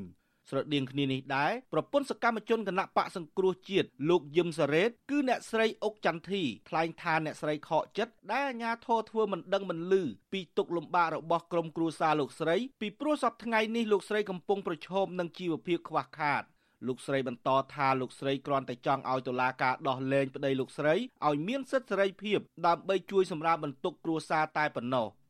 [0.51, 16.43] ស្រដៀងគ្នានេះដែរប្រពន្ធសកម្មជនគណៈបកសង្គ្រោះជាតិលោកយឹមសារ៉េតគឺអ្នកស្រីអុកចន្ទធីថ្លែងថាអ្នកស្រីខកចិត្តដែលអាញាធរធ្វើមិនដឹងមិនលឺពីទុកលំបាករបស់ក្រុមគ្រួសារលោកស្រីពីព្រោះសពថ្ងៃនេះលោកស្រីកំពុងប្រឈមនឹងជីវភាពខ្វះខាត
[16.87, 20.95] លោកស្រីបន្តថាលោកស្រីគ្រាន់តែចង់ឲ្យតុលាការដោះលែងប្តីលោកស្រី
[21.27, 25.07] ឲ្យមានសិទ្ធិសេរីភាពដើម្បីជួយសម្រាលបន្ទុកគ្រួសារតែប៉ុណ្ណោះ។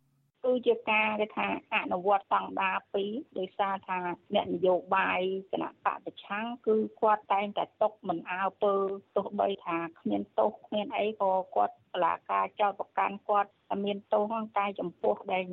[0.43, 2.77] គឺជាការគេថាអនុវត្តស្តង់ដារ
[3.08, 3.99] 2ដោយសារថា
[4.34, 8.73] អ្នកនយោបាយគណៈបកប្រឆាំងគឺគាត់តែងតែຕົកមិនអើពើ
[9.15, 13.49] ទោះបីថាគ្មានទោសគ្មានអីក៏គាត់បលាការចោតប្រកាន់គាត់
[13.86, 15.43] មានទោសហ្នឹងតែចំពោះដែល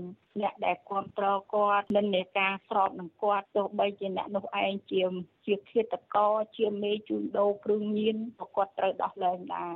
[0.41, 5.03] អ្នកដែលគ្រប់គ្រងគាត់និន្នាការស្របនឹងគាត់ទោះបីជាអ្នកនោះឯងជា
[5.47, 9.75] ជាឃាតករជាមេជួញដូរគ្រឿងញៀនក៏គាត់ត្រូវដោះលែងដែរ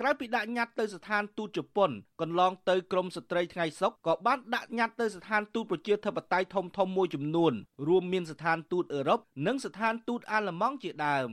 [0.00, 7.52] ក្រៅពីដាក់ញត្តិទៅស្ថានទូតជប៉ុនកន្លងទៅក្រមស្ត្រីថ្ងៃសុកក៏បានដាក់ញត្តិទៅស្ថានទូតប្រជាធិបតេយ្យធំធំមួយចំនួន
[7.88, 11.30] រួមមានស្ថានទូតអឺរ៉ុបនិងស្ថានទូតអាល្លឺម៉ង់ជាដើម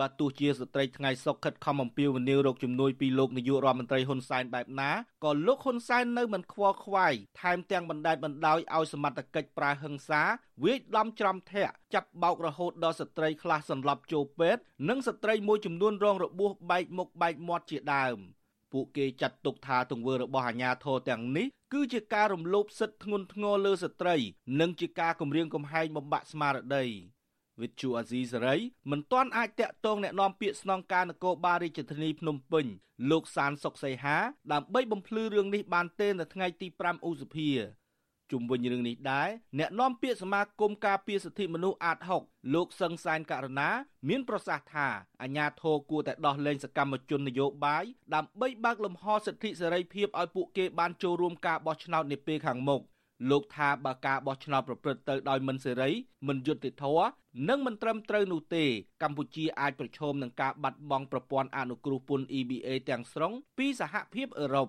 [0.00, 4.90] បាទទោះជាស្ត្រីថ្ងៃសុកខិតខំអំពាវនាវរកជំនួយពីលោកនាយករដ្ឋមន្ត្រីហ៊ុនសែនបែបណា
[5.24, 10.22] ក៏លោកហ៊ុនសែននៅមិនខ្វល់ខ្វាយថែមទាំងបណ្ដេតបណ្ដោយឲ្យសមត្ថកិច្ចប្រើហិង្សា
[10.64, 18.18] វាយដំច្រំធាក់ចាប់បោករហូតដល់ស្ត្រីខ្លះសន្លប់ចូលពេទ្យនិងស្ត្រីមួយចំនួនរងរបួសបែកមុខបែកមាត់ជាដើម
[18.72, 24.16] ពួកគេចាត់ទុកថាទង្វើរបស់អាជ្ញាធរទាំងនេះគឺជាការរំលោភសិទ្ធិធ្ងន់ធ្ងរលើស្ត្រី
[24.60, 26.86] និងជាការគំរាមកំហែងបំបាក់ស្មារតី
[27.61, 28.55] វិទ្យុអាស៊ីសេរី
[28.91, 32.65] មិនទាន់អាចតាក់ទងแนะនាំពាក្យស្នងការនគរបាលរាជធានីភ្នំពេញ
[33.11, 34.17] លោកសានសុកសីហា
[34.53, 37.49] ដើម្បីបំភ្លឺរឿងនេះបានទេនៅថ្ងៃទី5ឧសភា
[38.31, 43.69] ជុំវិញរឿងនេះដែរអ្នកនាំពាក្យសមាគមការពារសិទ្ធិមនុស្សអាត6លោកសឹងសានករណា
[44.09, 44.87] មានប្រសាសន៍ថា
[45.21, 47.83] អាញាធរគួរតែដោះលែងសកម្មជននយោបាយ
[48.15, 52.81] ដើម្បីបើកលំហសិទ្ធិសេរីភាពឲ្យពួកគេបានចូលរួមការបោះឆ្នោតនាពេលខាងមុខ
[53.30, 55.90] លោកថាបើការបោះឆ្នោតប្រព្រឹត្តទៅដោយមិនសេរី
[56.28, 57.08] មិនយុត្តិធម៌
[57.48, 58.64] និងមិនត្រឹមត្រូវនោះទេ
[59.02, 64.68] កម្ពុជាអាចប្រឈមនឹងការបាត់បង់ប្រព័ន្ធអនុគ្រោះពន្ធ EBA ទាំងស្រុងពីសហភាពអឺរ៉ុប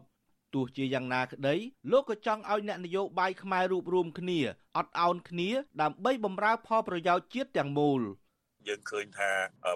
[0.53, 1.55] ទោះជាយ៉ាងណាក្តី
[1.91, 4.39] លោកក៏ចង់ឲ្យអ្នកនយោបាយខ្មែររួបរวมគ្នា
[4.77, 5.49] អត់ឱនគ្នា
[5.81, 8.01] ដើម្បីបម្រើផលប្រយោជន៍ជាតិទាំងមូល
[8.69, 9.31] យើងឃើញថា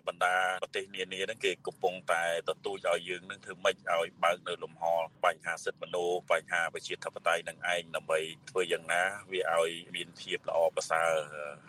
[0.08, 4.84] បណ្ដាប្រទេសនានាហ្នឹងគេកំពុងតែទទូចឲ្យយើងនឹងធ្វើម៉េចឲ្យបើកនៅលំហ
[5.26, 11.12] បញ្ហាសិទ្ធិមនុស្សបញ្ហាប្រជាធិបតេយ្យនឹងឯងដើម្បីធ្វើយ៉ាងណាវាឲ្យមានភាពល្អប្រសើរ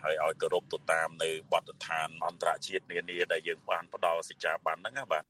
[0.03, 5.25] ហើយឲ្យគោរពទៅតាមនៅបទដ្ឋានអន្តរជាតិនានាដែលយើងបានផ្ដល់សេចក្ដីបានហ្នឹងណាបាទ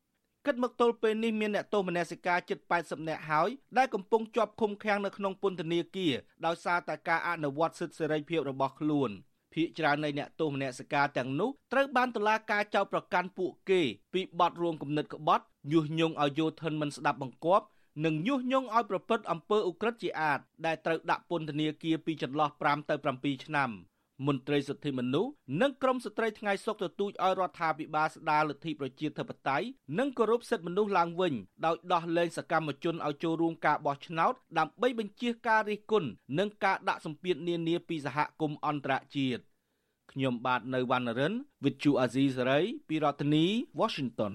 [0.47, 6.15] គិតមកទល់ពេលនេះមានអ្នកទោសមនសិការជិត80នាក់ហើយដែលកំពុងជាប់ឃុំឃាំងនៅក្នុងពន្ធនាគារ
[6.47, 9.11] ដោយសារតែការអនុវត្តសិទ្ធិសេរីភាពរបស់ខ្លួន
[9.55, 13.81] ភាគច្រើននៃអ្នកទោសមនសិការទាំងនោះត្រូវបានតុលាការចោទប្រកាន់ពួកគេ
[14.15, 17.67] ពីបទរួមគំនិតក្បត់ញុះញង់ឲ្យយោធិនមិនស្ដាប់បង្គាប់
[18.05, 23.71] និងញុះញង់ឲ្យប្រព្រឹត្តអំពើឧក្រិដ្ឋជាអាតដែលត្រូវដាក់ពន្ធនាគារពីចន្លោះ5ទៅ7ឆ្នាំ។
[24.27, 29.67] មន្ត្រីសិទ្ធិមនុស្សនិងក្រមស្ត្រីថ្ងៃសុកទទូចឲ្យរដ្ឋាភិបាលស្ដារលទ្ធិប្រជាធិបតេយ្យ
[29.99, 39.43] និងគោរពសិទ្ធិមនុស្សឡើងវិញដោយដោះលែងសកម្មជនឲ្យចូលរួមការបោះឆ្នោតដើម្បីបញ្ជៀសការរិះគន់និងការដាក់សម្ពាធនានាពីសហគមន៍អន្តរជាតិ
[40.13, 43.45] ខ្ញុំបាទនៅវណ្ណរិន With Chu Azizi Saray ពីរដ្ឋធានី
[43.81, 44.35] Washington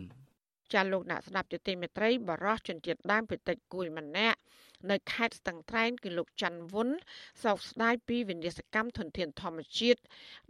[0.73, 4.39] ចាលោកអ្នកស្ដាប់ទទីមេត្រីបរោះជនជាតិដើមភាគតិចគួយម្នាក់
[4.91, 6.89] នៅខេត្តស្ទឹងត្រែងគឺលោកច័ន្ទវុន
[7.43, 9.99] សោកស្ដាយពីវិនាសកម្មធនធានធម្មជាតិ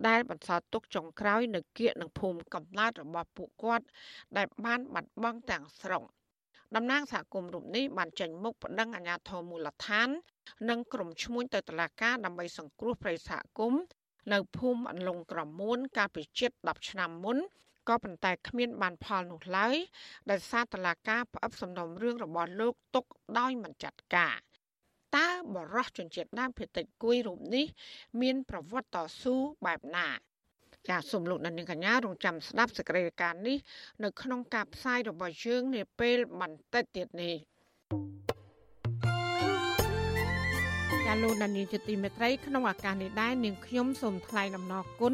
[0.08, 3.86] ដែលបន្សល់ទុកចុងក្រោយនៅគៀកនឹងភូមិកំណើតរបស់ពួកគាត់
[4.38, 6.04] ដែលបានបាត់បង់ទាំងស្រុង
[6.76, 10.10] តំណាងសហគមន៍រូបនេះបានចេញមុខប្តឹងអាជ្ញាធរមូលដ្ឋាន
[10.70, 13.82] និងក្រុមឈ្មួញទៅតុលាការដើម្បីសង្គ្រោះប្រិយសហគមន៍
[14.34, 17.38] នៅភូមិអន្លង់ក្រមួនកាលពីជិត10ឆ្នាំមុន
[17.90, 19.76] ក៏ប៉ុន្តែគ្មានបានផលនោះឡើយ
[20.32, 23.06] ដោយសារតឡាការផ្អឹបសំណុំរឿងរបស់លោកទុក
[23.38, 24.38] ដោយមិនចាត់ការ
[25.18, 27.66] តើបរោះជនជាតិដើមភាគតិចគួយរូបនេះ
[28.22, 30.08] មាន ប្រវត្តិតស៊ូបែបណា
[30.90, 33.58] ចាសសូមលោកនាងកញ្ញារងចាំស្ដាប់សេចក្តីរាយការណ៍នេះ
[34.04, 37.36] នៅក្នុងការផ្សាយរបស់យើងនាពេលបន្តិចទៀតនេះ
[41.08, 45.14] ចាលោកនាងជាទីមេត្រីក្នុងឱកាសនេះដែរនាងខ្ញុំសូមថ្លែងអំណរគុណ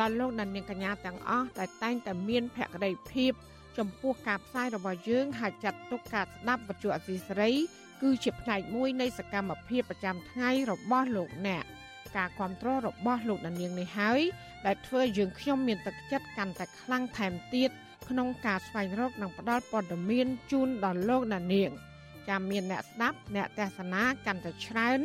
[0.00, 3.32] ដល់លោកអ្នកនាងកញ្ញាទាំងអស់ដែលតែងតែមានភក្ដីភាព
[3.78, 7.52] ចំពោះការផ្សាយរបស់យើងហើយចាត់ទុកការស្ដាប់វិទ្យុអសីសេរី
[8.02, 11.64] គឺជាផ្នែកមួយនៃសកម្មភាពប្រចាំថ្ងៃរបស់លោកអ្នក
[12.16, 14.20] ការគ្រប់គ្រងរបស់លោកអ្នកនាងនេះហើយ
[14.66, 17.70] ដែលធ្វើយើងខ្ញុំមានទឹកចិត្តកាន់តែខ្លាំងថែមទៀត
[18.08, 21.70] ក្នុងការស្វែងរកនិងផ្តល់ព័ត៌មានជូនដល់លោកអ្នកនាង
[22.28, 24.98] ចាំមានអ្នកស្ដាប់អ្នកទេសនាកាន់តែច្រើន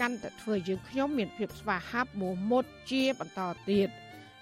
[0.00, 3.88] កាន់តែធ្វើយើងខ្ញុំមានភាពស្វាហាប់មោះមុតជាបន្តទៀត។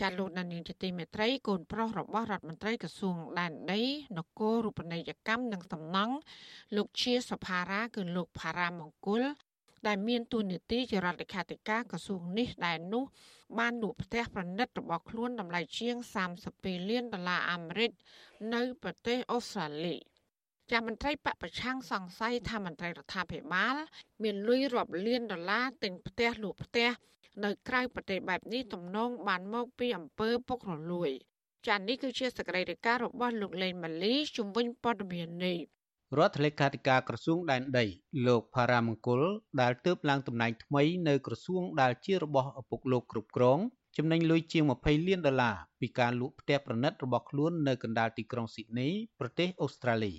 [0.00, 3.82] ចាលោកដានីងជាទីមេត្រីកូនប្រុសរបស់រដ្ឋមន្ត្រីក្រសួងដែនដី
[4.18, 6.14] នគររូបនីយកម្មនិងសំណង់
[6.76, 9.22] លោកជាសភារាគឺលោកផារ៉ាមង្គល
[9.86, 13.04] ដែលមានទួនាទីជារដ្ឋលេខាធិការក្រសួងនេះដែលនោះ
[13.58, 15.96] បានលក់ផ្ទះប្រណិតរបស់ខ្លួនតម្លៃជាង
[16.42, 17.90] 32លានដុល្លារអាមេរិក
[18.54, 19.96] នៅប្រទេសអូស្ត្រាលី
[20.72, 23.76] ចាមន្ត្រីបពប្រឆាំងសង្ស័យថាមន្ត្រីរដ្ឋាភិបាល
[24.22, 26.88] មានលុយរាប់លានដុល្លារទិញផ្ទះលក់ផ្ទះ
[27.44, 31.10] នៅក្រៅប្រទេសបែបនេះទំនងបានមកពីអំពើពុករលួយ
[31.68, 35.58] ចានេះគឺជាសកម្មភាពរបស់លោកលេងម៉ាលីជំវិញព័ត៌មាននេះ
[36.18, 37.84] រដ្ឋលេខាធិការក្រសួងដែនដី
[38.26, 39.22] លោកផារ៉ាមង្គល
[39.60, 43.58] ដែលទើបឡើងតំណែងថ្មីនៅក្រសួងដែលជារបស់ឪពុកលោកគ្រប់គ្រង
[43.96, 48.88] ចំណេញលុយជាង20លានដុល្លារពីការលក់ផ្ទះប្រណិតរបស់ខ្លួននៅកណ្ដាលទីក្រុងស៊ីដនី
[49.20, 50.12] ប្រទេសអូស្ត្រាលី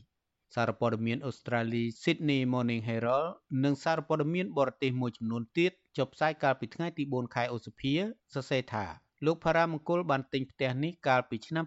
[0.56, 3.30] សារព័ត៌មានអូស្ត្រាលី Sydney Morning Herald
[3.63, 7.94] និងសារព័ត៌មានបរទេសមួយចំនួនទៀត ចុះផ្សាយកាលពីថ្ងៃទី4ខែឧសភា
[8.34, 8.86] សរសេរថា
[9.26, 11.66] លោកផារ៉ាមង្គលបានទិញផ្ទះនេះកាលពីឆ្នាំ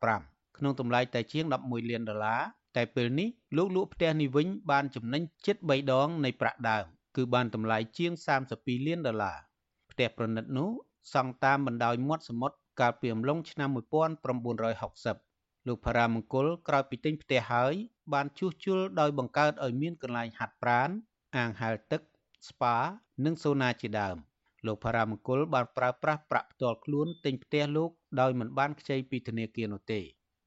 [0.00, 2.42] 2015ក្នុងតម្លៃតែជាង11លានដុល្លារ
[2.76, 6.84] តែពេលនេះលោកលក់ផ្ទះនេះវិញបានចំណេញជិត3ដងនៃប្រាក់ដើម
[7.16, 8.12] គឺបានតម្លៃជាង
[8.50, 9.38] 32លានដុល្លារ
[9.90, 10.70] ផ្ទះប្រណិតនោះ
[11.14, 17.74] សង់តាមបណ្ដោយមាត់សមុទ្រកាលពីអំឡុងឆ្នាំ1960លោកផារ៉ាមង្គលក្រោយពីទិញផ្ទះហើយ
[18.12, 20.88] បានជួសជុលដោយបង្កើតឲ្យមានកន្លែងហាត់ប្រាណ
[21.36, 22.00] អាងហែលទឹក
[22.48, 22.76] ស្ប៉ា
[23.24, 24.16] និងសូណាជាដើម
[24.66, 30.00] លោកផារ៉ាមង្គលបានប្រើប្រាស់ប្រាក់ផ្ទាល់ខ្លួនទិញផ្ទះលោកដោយមិនបានខ្ចីពីធនាគារនោះទេ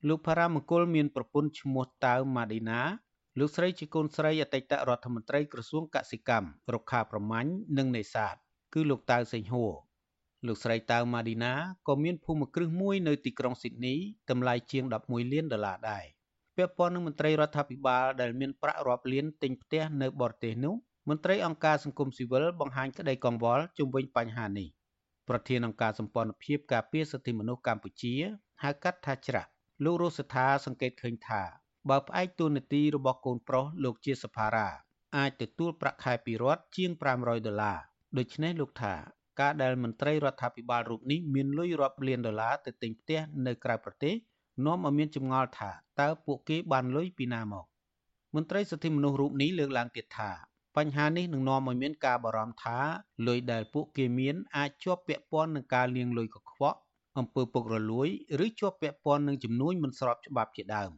[0.07, 2.81] លោកផារ៉ាមង្គលមានប្រពន្ធឈ្មោះតាវម៉ាឌីណា
[3.39, 8.35] លោកស្រីជាកូនស្រីអតីតរដ្ឋមន្ត្រីក្រសួងកសិកម្មរុក្ខាប្រមាញ់និងនេសាទ
[8.73, 9.73] គឺលោកតាវសេងហួរ
[10.47, 11.53] លោកស្រីតាវម៉ាឌីណា
[11.87, 13.95] ក៏មានភូមិគ្រឹះមួយនៅទីក្រុងស៊ីដនី
[14.29, 16.05] តម្លៃជាង11លានដុល្លារដែរ
[16.55, 20.75] ពាក់ព័ន្ធនឹងមន្ត្រីរដ្ឋាភិបាលដែលមានប្រាក់រាប់លានទិញផ្ទះនៅបរទេសនោះ
[21.09, 24.67] មន្ត្រីអង្គការសង្គមស៊ីវិលបង្ហាញក្តីកង្វល់ជុំវិញបញ្ហានេះ
[25.29, 28.15] ប្រធានអង្គការសម្ព័ន្ធភាពការពារសិទ្ធិមនុស្សកម្ពុជា
[28.63, 29.49] ហៅកាត់ថាច្រាក់
[29.83, 31.41] លោករស់សថាសង្កេតឃើញថា
[31.89, 34.67] បើផ្អែកទូនាទីរបស់កូនប្រុសលោកជាសភារា
[35.17, 37.79] អាចទទួលប្រាក់ខែពីរដ្ឋជាង500ដុល្លារ
[38.17, 38.93] ដូច្នេះលោកថា
[39.39, 44.15] ការដែលមន្ត្រីរដ្ឋាភិបាលរូបនេះមានលុយរាប់លានដុល្លារទៅទិញផ្ទះនៅក្រៅប្រទេស
[44.65, 47.65] នាំឲ្យមានចម្ងល់ថាតើពួកគេបានលុយពីណាមក
[48.35, 50.31] មន្ត្រីសិទ្ធិមនុស្សរូបនេះលើកឡើងទៀតថា
[50.77, 52.77] បញ្ហានេះនឹងនាំឲ្យមានការបារម្ភថា
[53.27, 56.77] លុយដែលពួកគេមានអាចជាប់ពាក់ព័ន្ធនឹងការលាងលុយកខ្វក់
[57.19, 58.07] អំពើពុករលួយ
[58.45, 60.91] ឬជាប់ពាក់ព័ន្ធនឹងជំនួញមិនស្របច្បាប់ជាដើម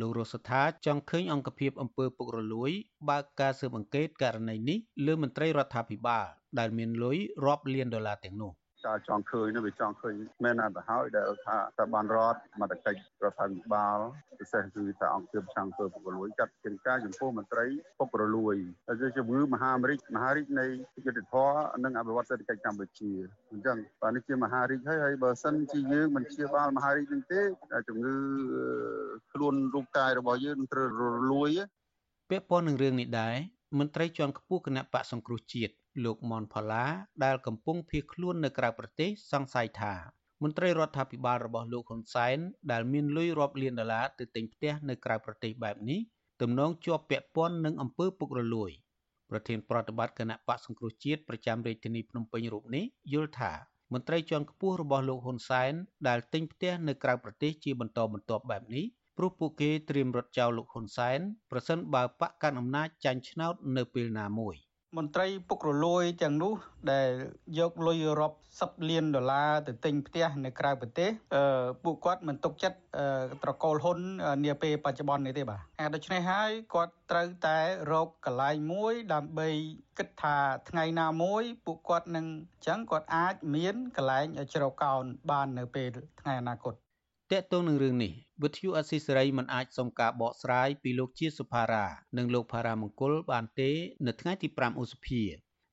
[0.00, 2.70] លោករស់ថាចង់ឃើញអង្គភាពអំពើពុករលួយ
[3.08, 6.24] បើកការស៊ើបអង្កេតករណីនេះលើមន្ត្រីរដ្ឋាភិបាល
[6.58, 8.52] ដែលមានលុយរាប់លានដុល្លារទាំងនោះ
[8.86, 13.98] ការចង់ឃើញនោះវាចង់ឃើញមែនអត់ទៅហើយដែលថាតើបានរដ្ឋមតិកិច្ចរដ្ឋាភិបាល
[14.40, 17.66] ពិសេសគឺថាអង្គភាពចង់ធ្វើពុករលួយចាត់ជាការចំពោះមន្ត្រី
[17.98, 18.56] ពុករលួយ
[18.88, 20.66] ហើយជាជំងឺមហាអាមេរិកមហារាជនៃ
[21.06, 21.50] យុទ្ធធរ
[21.84, 23.12] និងអភិវឌ្ឍសេដ្ឋកិច្ចកម្ពុជា
[23.50, 27.42] អញ្ចឹងបាទនេះជាមហារាជហើយហើយបើសិនជាយើងមិនជាបាលមហារាជនឹងទេ
[27.88, 28.14] ជំងឺ
[29.32, 31.50] ខ្លួនរូបកាយរបស់យើងនឹងត្រូវរលួយ
[32.30, 33.36] ពាក់ព័ន្ធនឹងរឿងនេះដែរ
[33.78, 36.84] មន្ត្រីជាន់ខ្ពស់គណៈបកសង្គ្រោះជាតិ លោកមនផល្លា
[37.24, 39.94] ដែលកំពុងភៀសខ្លួននៅក្រៅប្រទេសសង្ស័យថា
[40.42, 42.38] មន្ត្រីរដ្ឋាភិបាលរបស់លោកហ៊ុនសែន
[42.72, 46.00] ដែលមានលុយរាប់លានដុល្លារទៅទិញផ្ទះនៅក្រៅប្រទេសបែបនេះ
[46.40, 48.70] ទំនងជាប់ពាក់ព័ន្ធនឹងអំពើពុករលួយ
[49.30, 53.52] ប្រធានប្រតិបត្តិគណៈបកសង្គ្រោះជាតិប្រចាំរាជធានីភ្នំពេញរូបនេះយល់ថា
[53.92, 55.72] មន្ត្រីជាន់ខ្ពស់របស់លោកហ៊ុនសែន
[56.08, 61.18] ដែលទិញផ្ទះនៅក្រៅប្រទេសជាបន្តបន្ទាប់បែបនេះព្រោះពួកគេត្រៀមរត់ចោលលោកហ៊ុនសែន
[61.50, 64.56] ប្រសិនបើបកកាន់អំណាចចាញ់ឆ្នោតនៅពេលណាមួយ
[64.94, 66.54] មន្ត្រីពុករលួយទាំងនោះ
[66.92, 67.10] ដែល
[67.58, 72.78] យកលុយរាប់សិបលានដុល្លារទៅទិញផ្ទះនៅក្រៅប្រទេសអឺពួកគាត់មិនទុកចិត្ត
[73.42, 73.98] ត្រកូលហ៊ុន
[74.44, 77.58] នាពេលបច្ចុប្បន្ននេះទេបាទហើយដូច្នេះហើយគាត់ត្រូវតែ
[77.92, 79.48] រកកន្លែងមួយដើម្បី
[79.98, 80.36] គិតថា
[80.68, 85.88] ថ្ងៃណាមួយពួកគាត់នឹងអញ្ចឹងគាត់អាចមានកន្លែងជ្រកកោនបាននៅពេល
[86.20, 86.74] ថ្ងៃអនាគត
[87.32, 88.12] តកតងនឹងរឿងនេះ
[88.42, 91.86] វិទ្យុអស៊ីសេរីមិនអាចសុំការបកស្រាយពីលោកជាសុផារ៉ា
[92.16, 93.70] និងលោកផារ៉ាមង្គលបានទេ
[94.06, 95.22] នៅថ្ងៃទី5ឧសភា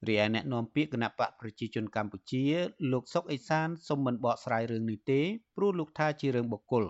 [0.07, 2.45] រីឯអ្នកនាំពាក្យគណៈបកប្រជាជនកម្ពុជា
[2.91, 5.21] លោកសុកអេសានសូមមិនបកស្រាយរឿងនេះទេ
[5.57, 6.85] ព្រោះលោកថាជារឿងបុគ្គល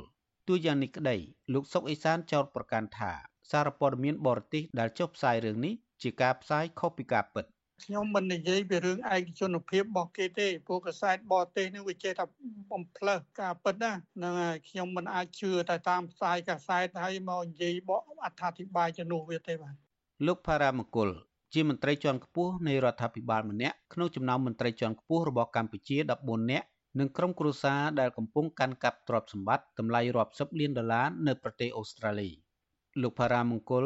[0.48, 1.18] ទោះយ៉ាងនេះក្តី
[1.54, 3.12] លោកសុកអេសានចោទប្រកាន់ថា
[3.52, 7.46] សារព័ត៌មានបរទេសដែលចុះផ្សាយរឿងនេះជាការផ្សាយខុសពីការពិត
[7.82, 12.26] ខ្ញុំមិននិយាយពីរឿងឯកជនភាពរបស់គេទេពួកកសែតបរទេសនេះវាចេះតែ
[12.72, 19.76] បំផ្លើសការពិតណាហ្នឹងហើយខ្ញុំមិនអាចជឿតែតាមផ្សាយកសែតហើយមកនិយាយបកអត្ថាធិប្បាយជំនួសវាទេបាទ
[20.26, 21.10] លោកផារ៉ាមង្គល
[21.54, 26.68] ជាមន្ត្រីជាន់ខ្ពស់នៃរដ្ឋាភិបាលម្នាក់ក្នុងចំណោមមន្ត្រីជាន់ខ្ពស់របស់កម្ពុជា14នាក់
[27.00, 32.30] និងក្រុមគ្រួសារដែលកំពុងកាន់កាប់ទ្រព្យសម្បត្តិតម្លៃរាប់សិបលានដុល្លារនៅប្រទេសអូស្ត្រាលី
[33.02, 33.86] លោកផារ៉ាមង្គល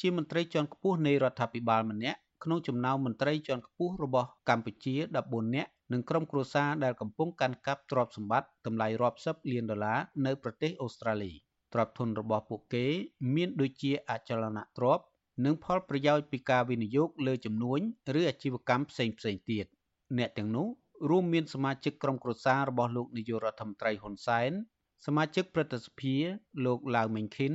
[0.00, 4.94] ជាមន្ត្រីជាន់ខ្ពស់នៃរដ្ឋាភិបាលម្នាក់ ក្នុងចំណោមមន្ត្រីជាន់ខ្ពស់របស់កម្ពុជា
[5.26, 11.32] 14នាក់និងក្រុមគ្រួសារដែលកំពុងកាន់កាប់ទ្រព្យសម្បត្តិតម្លៃរាប់សិបលានដុល្លារនៅប្រទេសអូស្ត្រាលី
[11.72, 12.86] ទ្រព្យធនរបស់ពួកគេ
[13.34, 15.04] មានដូចជាអចលនទ្រព្យ
[15.44, 17.80] និងផលប្រយោជន៍ពីការវិនិយោគលើចំនួន
[18.18, 19.14] ឬអាជីវកម្មផ្សេងៗ
[19.50, 19.66] ទៀត
[20.18, 20.68] អ្នកទាំងនោះ
[21.10, 24.50] រួមមានសមាជិកក្រុមគ្រួសាររបស់លោកនាយករដ្ឋមន្ត្រីហ៊ុនសែន
[25.06, 26.14] សមាជិកព្រឹទ្ធសភា
[26.64, 27.52] លោកឡាវមេងខិន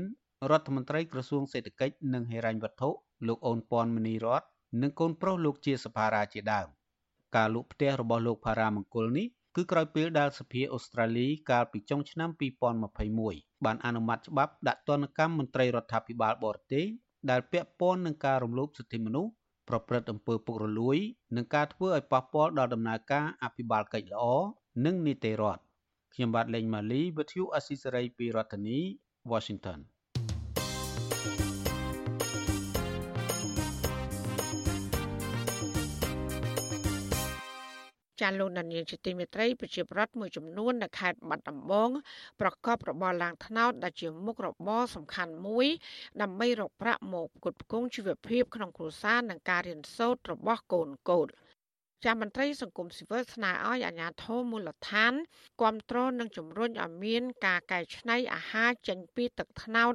[0.51, 2.89] រដ្ឋមន្ត្រីក្រសួងសេដ្ឋកិច្ចនិងហិរញ្ញវត្ថុ
[3.27, 4.43] លោកអូនពាន់មនីរត
[4.81, 6.67] និងកូនប្រុសលោកជាសភារាជាដើម
[7.35, 12.29] ការលក់ផ្ទះរបស់លោកផារ៉ាមង្គលនេះគឺក្រោយពេលដែលសភាអូស្ត្រាលីកាលពីចុងឆ្នាំ
[12.97, 16.85] 2021បានអនុម័តច្បាប់ដាក់ទណ្ឌកម្មមន្ត្រីរដ្ឋាភិបាលបរទេស
[17.29, 19.31] ដែលពាក់ព័ន្ធនឹងការរំលោភសិទ្ធិមនុស្ស
[19.69, 20.97] ប្រព្រឹត្តអំពើពុករលួយ
[21.35, 24.25] និងការធ្វើឲ្យប៉ះពាល់ដល់ដំណើរការអភិបាលកិច្ចល្អ
[24.85, 25.63] និងនីតិរដ្ឋ
[26.13, 28.79] ខ្ញុំបាទលេងម៉ាលីវិទ្យុអស៊ីសេរីពីរដ្ឋធានី
[29.31, 29.79] Washington
[38.23, 41.89] ចាលោកដានៀងជាទីមេត្រីប្រជាប្រដ្ឋមួយចំនួននៅខេត្តបាត់ដំបង
[42.41, 45.67] ប្រកបរបរឡើងថ្នោតដែលជាមុខរបរសំខាន់មួយ
[46.21, 51.27] ដើម្បីរកប្រាក់មកផ្គត់ផ្គង់ជីវភាពក្នុងគ្រួសារនិងការរៀនសូត្ររបស់កូនកូន
[52.05, 55.13] ចាំមន្ត្រីសង្គមស៊ីវិលស្នើឲ្យអាជ្ញាធរមូលដ្ឋាន
[55.59, 59.93] គ្រប់គ្រងនិងជំរុញឲ្យមាន ការកែច្នៃអាហារចេញពីទឹកត្នោត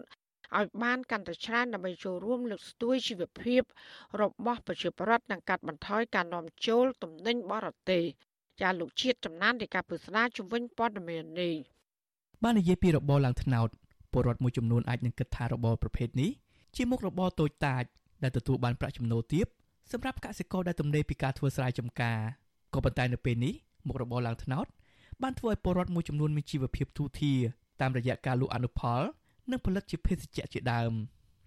[0.57, 3.63] ឲ្យបានកាន់តែច្រើនដើម្បីចូលរួមលើកស្ទួយជីវភាព
[4.23, 8.03] របស់ប្រជាពលរដ្ឋនិងកាត់បន្ថយការនាំចូលទំនិញបរទេស
[8.61, 11.55] ចាលោកជាតិចំណាននៃការពឹស្ដាជំវិញព័ត៌មាននេះ
[12.43, 13.69] បាននិយាយពីរបរឡើងថ្នោត
[14.13, 16.31] ពលរដ្ឋមួយចំនួនអាចនឹងគិតថារបរប្រភេទនេះ
[16.77, 17.85] ជាមុខរបរតូចតាច
[18.23, 19.47] ដែលទទួលបានប្រាក់ចំណូលទាប
[19.93, 22.19] សម្រាប់កសិករដែលទំនេរពីការធ្វើស្រែចម្ការ
[22.75, 23.55] ក៏ប៉ុន្តែនៅពេលនេះ
[23.87, 24.67] មុខរបរឡើងថ្នោត
[25.23, 27.33] បានធ្វើឲ្យពលរដ្ឋមួយចំនួនមានជីវភាពទូធា
[27.81, 29.03] តាមរយៈការលក់អនុផល
[29.51, 30.93] និងផលិតជាភេសជ្ជៈជាដើម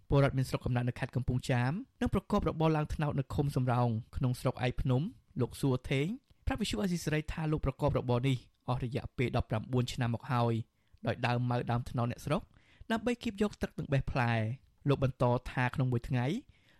[0.09, 1.71] ពលរដ្ឋមានស្រុកកំណើតនៅខេត្តកំពង់ចាម
[2.01, 5.01] និងប្រកបរបរឡើងថ្នោតនៅឃុំសំរោងក្នុងស្រុកឯកភ្នំ
[5.41, 6.07] លោកសួរថេង
[6.45, 8.37] ប្រាប់វិសុអេស៊ីសរ៉ៃថាលោកប្រកបរបរនេះ
[8.69, 9.29] អស់រយៈពេល
[9.59, 10.53] 19ឆ្នាំមកហើយ
[11.07, 12.41] ដោយដើមម៉ៅដើមថ្នោតអ្នកស្រុក
[12.91, 14.31] ដើម្បីគៀបយកទឹកនិងបេះផ្លែ
[14.89, 16.25] លោកបន្តថាក្នុងមួយថ្ងៃ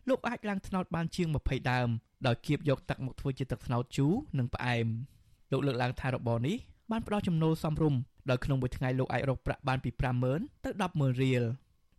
[0.09, 1.89] លោកអាចឡើងថ្នោតបានជាង20ដើម
[2.27, 4.87] ដោយគៀបយកទឹកមកធ្វើជាទឹកថ្នោតជូរនិងផ្អែម
[5.51, 6.57] លោកលើកឡើងថារបរនេះ
[6.91, 7.99] បានផ្ដល់ចំណូលសមរម្យ
[8.29, 9.89] ដោយក្នុងមួយថ្ងៃលោកអាចរកប្រាក់បានពី
[10.27, 11.43] 50000ទៅ100,000រៀល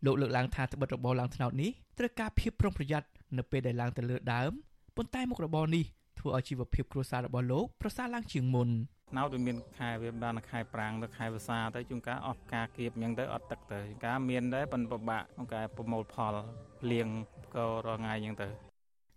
[0.04, 3.06] លោកលើកឡើងថាត្បិតរបរឡើងថ្នោតនេះត្រូវការភាពប្រុងប្រយ័ត្ន
[3.38, 4.50] នៅពេលដែលឡើងទៅលើដើម
[4.96, 5.84] ប៉ុន្តែមុខរបរនេះ
[6.18, 8.68] ធ្វើឲ្យជីវភាពគ្រួសាររបស់លោកប្រសើរឡើងជាងមុន
[9.16, 16.34] ណោតវាមានខែវាបានខែប្រាំងទៅខែវស្សាទៅជួនកាលអស់ការគៀបអញ្ចឹងទៅអត់ទឹកទៅជួនកាលមានដែរប៉ុន្តែពិបាកក្នុងការប្រមូលផល
[16.92, 17.08] លៀង
[17.54, 18.48] ក៏រាល់ថ្ងៃអញ្ចឹងទៅ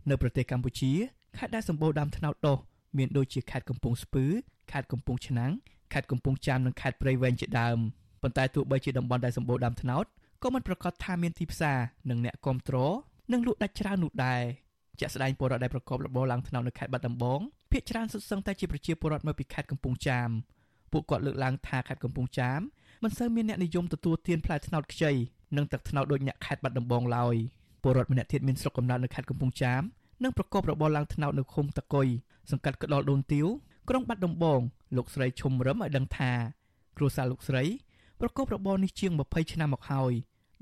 [0.09, 0.91] នៅប្រទេសកម្ពុជា
[1.37, 2.57] ខេត្តដែលសម្បូរដើមត្នោតដុះ
[2.97, 4.25] មានដូចជាខេត្តកំពង់ស្ពឺ
[4.71, 5.51] ខេត្តកំពង់ឆ្នាំង
[5.93, 7.77] ខេត្តកំពង់ចាមនិងខេត្តព្រៃវែងជាដើម
[8.21, 10.05] ប៉ុន្តែទោះបីជាតំបន់ដែលសម្បូរដើមត្នោត
[10.43, 11.77] ក៏មិនប្រកាសថាមានទីផ្សារ
[12.09, 12.93] និងអ្នកគ្រប់គ្រង
[13.31, 14.41] និងលក់ដាច់ច្រើននោះដែរ
[14.99, 17.39] ជាក់ស្ដែងពលរដ្ឋដែលប្រកបរបរឡើងថ្នោតនៅខេត្តបាត់ដំបង
[17.71, 20.29] ភាគច្រើនសុទ្ធសឹងតែជាប្រជាពលរដ្ឋមកពីខេត្តកំពង់ចាម
[20.91, 22.59] ពួកគាត់លើកឡើងថាខេត្តកំពង់ចាម
[23.03, 25.11] មិនសូវមានអ្នកនិយមទទួលទានផ្លែត្នោតខ្ចី
[25.57, 27.35] និងទឹកត្នោតដូចអ្នកខេត្តបាត់ដំបងឡើយ
[27.81, 29.81] ពលរដ្ឋម្នាក់ទៀតមានស្រុកកំណើតនៅខេត្តកំពង់ចាម
[30.23, 32.07] និងប្រកបរបរឡើងត្នោតនៅឃុំតកុយ
[32.51, 33.45] សង្កាត់ក្តលដូនទាវ
[33.89, 34.59] ក្រុងបាត់ដំបង
[34.97, 36.31] លោកស្រីឈុំរឹមឲ្យដឹងថា
[36.97, 37.63] គ្រួសារលោកស្រី
[38.19, 40.13] ប្រកបរបរនេះជាង20ឆ្នាំមកហើយ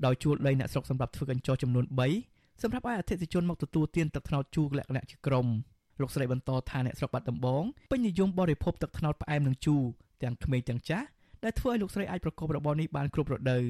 [0.04, 1.84] ដោយជួលដីអ្នកស្រុកសម្រាប់ធ្វើកញ្ចោចំនួន
[2.22, 5.46] 3សម្រាប់ឲ្យអតិថិជនមកទទួលទានទឹកត្នោតជូរលក្ខណៈជាក្រុម
[6.00, 9.82] លោកស្រីបន្តថាអ្នកស្រុកបាត់ដំបងពេញនិយមបរិភោគទឹកត្នោតផ្អែមនិងជូរ
[10.22, 11.06] ទាំងក្មេងទាំងចាស់
[11.44, 13.64] ដែលធ្វើឲ្យលោកស្រីអាចប្រកបរបរនេះបានគ្រប់រដូវ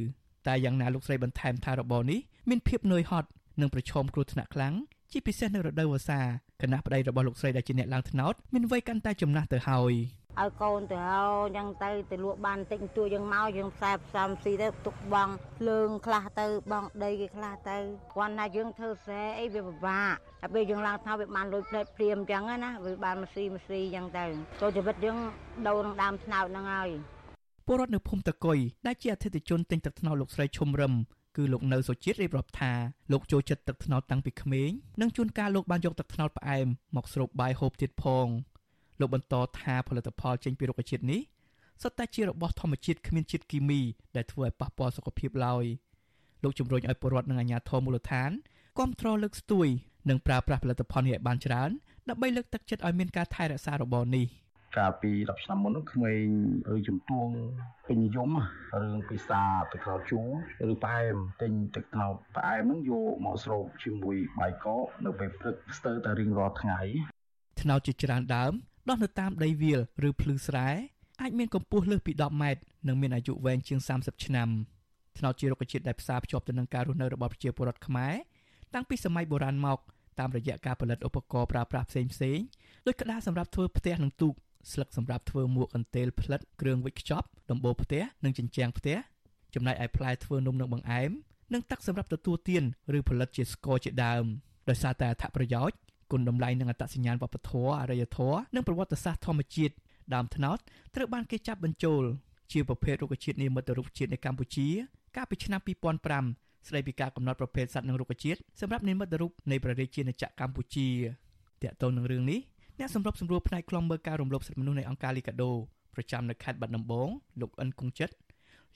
[0.47, 3.29] តែយ៉ាងណាលោកស្រីបន្ថែមថារបរនេះមានភាពនឿយហត់
[3.61, 4.75] និងប្រឈមគ្រោះថ្នាក់ខ្លាំង
[5.13, 6.21] ជាពិសេសនៅរដូវវស្សា
[6.63, 9.95] គណៈប្តីរបស់លោកស្រីដែលជាអ្នកឡើងថ្នោតមានវ័យកាន់តែចំណាស់ទៅហើយ
[10.41, 15.29] ឲ្យកូនទៅហៅអញ្ចឹងទៅទៅលក់បានតិចតួយើងមកយើងផ្សាយផ្សំស៊ីទៅទុកបង
[15.59, 17.77] ភ្លើងខ្លះទៅបងដីគេខ្លះទៅ
[18.15, 24.27] គាត់ថាយើងធ្វើស្រែអីវាពិបាកតែពេលយើងឡើងថ្នោតវាបានលុយផ្លែតព្រាមអញ្ចឹងណាវាបានមកស៊ីមកស៊ីអញ្ចឹងទៅ
[24.61, 25.19] ចូលជីវិតយើង
[25.69, 26.91] ដូរនឹងដើមថ្នោតហ្នឹងហើយ
[27.67, 30.93] ពលរដ្ឋនៅភូមិតកុយដែលជាអធិជនទិញទឹកថ្នោតលោកស្រីឈុំរឹម
[31.37, 32.72] គឺលោកនៅសុជាតិរៀបរាប់ថា
[33.12, 34.70] លោកចូលចិត្តទឹកត្នោតតាំងពីក្មេង
[35.01, 36.66] និងជួនកាលលោកបានយកទឹកត្នោតផ្អែម
[36.97, 38.26] មកស្រូបបាយហូបទៀតផង
[39.01, 41.20] លោកបន្តថាផលិតផលចេញពីរុក្ខជាតិនេះ
[41.82, 43.80] សុទ្ធតែជារបស់ធម្មជាតិគ្មានជាតិគីមី
[44.16, 45.64] ដែលធ្វើឲ្យប៉ះពាល់សុខភាពឡើយ
[46.43, 48.30] លោកជំរុញឲ្យពលរដ្ឋនិងអាជ្ញាធរមូលដ្ឋាន
[48.78, 49.68] គាំទ្រលើកស្ទួយ
[50.09, 51.70] និងប្រើប្រាស់ផលិតផលនេះឲ្យបានច្រើន
[52.09, 54.26] ដើម្បីលើកទឹកចិត្តឲ្យមានការថែរក្សារបរនេះ។
[54.77, 56.27] កាលពី10ឆ្នាំមុននោះក្មេង
[56.75, 57.33] ឬជំទង់
[57.87, 58.31] ពេញនិយម
[58.83, 60.29] រឿងពិសាទឹកត្នោតជូរ
[60.72, 66.81] ឬផ្អែមទិញទឹកត្នោតផ្អែមហ្នឹងយកមកស្រូបជាមួយបាយកកនៅពេលព្រឹកស្ទើរតែរៀងរាល់ថ្ងៃ
[67.61, 68.53] ត្នោតជាច្រើនដើម
[68.89, 70.68] ដោះនៅតាមដីវាលឬភ្លឺស្រែ
[71.22, 74.49] អាចមានកម្ពស់លើសពី10ម៉ែត្រនិងមានអាយុវែងជាង30ឆ្នាំ
[75.18, 78.14] ត្នោតជារុក្ខជាតិដែលផ្សារភ្ជាប់ទៅនឹងការរស់នៅរបស់ប្រជាពលរដ្ឋខ្មែរ
[78.75, 79.79] តាំងពីសម័យបុរាណមក
[80.20, 82.39] តាមរយៈការផលិតឧបករណ៍ប្រើប្រាស់ផ្សេងផ្សេង
[82.87, 84.35] ដូចក្តារសម្រាប់ធ្វើផ្ទះនិងទូក
[84.73, 88.97] ស្លឹកសម្រាប់ធ្វើមួកកន្ទេលផ្លិតគ្រឿងវិចខ្ចប់ដំបូលផ្ទះនិងជញ្ជាំងផ្ទះ
[89.55, 91.11] ចំណែកឯផ្លែធ្វើនំនិងបង្អែម
[91.53, 92.62] និងទឹកសម្រាប់ទទួលទាន
[92.99, 94.25] ឬផលិតជាស្ករជាដើម
[94.69, 95.77] ដោយសារតែអត្ថប្រយោជន៍
[96.11, 99.75] គុណតម្លៃនិងអត្តសញ្ញាណវប្បធម៌អរិយធម៌និងប្រវត្តិសាស្ត្រធម្មជាតិ
[100.15, 100.59] ដើមត្នោត
[100.95, 102.03] ត្រូវបានគេចាប់បញ្ចូល
[102.53, 104.69] ជាប្រភេទរុក្ខជាតិនិមិត្តរូបជាតិនៅកម្ពុជា
[105.17, 110.89] កាលពីឆ្នាំ2005ស្ដីពីការកំណត់ប្រភេទសត្វនិងរុក្ខជាតិសម្រាប់និមិត្តរូបនៃព្រះរាជាណាចក្រកម្ពុជា
[111.62, 112.41] តកតទៅនឹងរឿងនេះ
[112.79, 115.53] អ្នកសម្របសម្រួលផ្នែកខ្លំមើលការរំលោភសិទ្ធិមនុស្សនៃអង្គការលីកាដូ
[115.95, 117.09] ប្រចាំនៅខេត្តបាត់ដំបង
[117.41, 118.11] លោកអិនគង្ជិត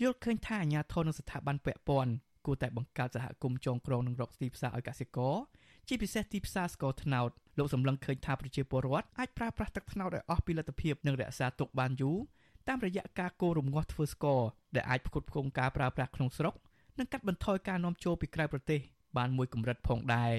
[0.02, 2.12] យល់ឃើញថាអាញាធននិងស្ថាប័នពាក់ព័ន្ធ
[2.46, 5.34] គួរតែបង្កើតសហគមន៍ចងក្រងនិងរកទីផ្សារឲ្យកសិករ
[5.88, 12.18] ជាពិសេសទីផ្សារស្ករត្នោតលោកសម្លឹងឃើញថាប្រជាពលរដ្ឋអាចប្រើប្រាស់ទឹកត្នោតឲ្យអស់ពីលទ្ធភាពនិងរក្សាទុកបានយូរ
[12.68, 14.40] តាមរយៈការកូររំងាស់ធ្វើស្ករ
[14.74, 16.54] ដែលអាចផ្គត់ផ្គង់ការប្រើប្រាស់ក្នុងស្រុក
[16.98, 18.80] និងកាត់បន្ថយការនាំចូលពីក្រៅប្រទេស
[19.16, 20.34] បានមួយកម្រិតផងដែរ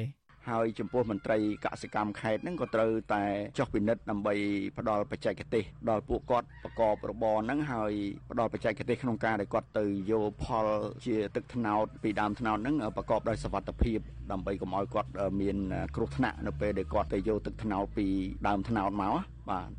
[0.49, 3.23] ហើយចំពោះមន្ត្រីកសិកម្មខេត្តហ្នឹងក៏ត្រូវតែ
[3.57, 4.33] ចុះពិនិត្យដើម្បី
[4.77, 7.93] ផ្ដល់បច្ចេកទេសដល់ពួកគាត់ប្រកបរបរហ្នឹងហើយ
[8.31, 10.67] ផ្ដល់បច្ចេកទេសក្នុងការដែលគាត់ទៅយកផល
[11.05, 13.99] ជាទឹកត្នោតពីដើមត្នោតហ្នឹងប្រកបដោយសុវត្ថិភាព
[14.31, 15.09] ដើម្បីកុំឲ្យគាត់
[15.41, 15.57] មាន
[15.95, 18.07] គ្រោះថ្នាក់នៅពេលដែលគាត់ទៅយកទឹកត្នោតពី
[18.47, 19.15] ដើមត្នោតមក
[19.49, 19.69] បាទ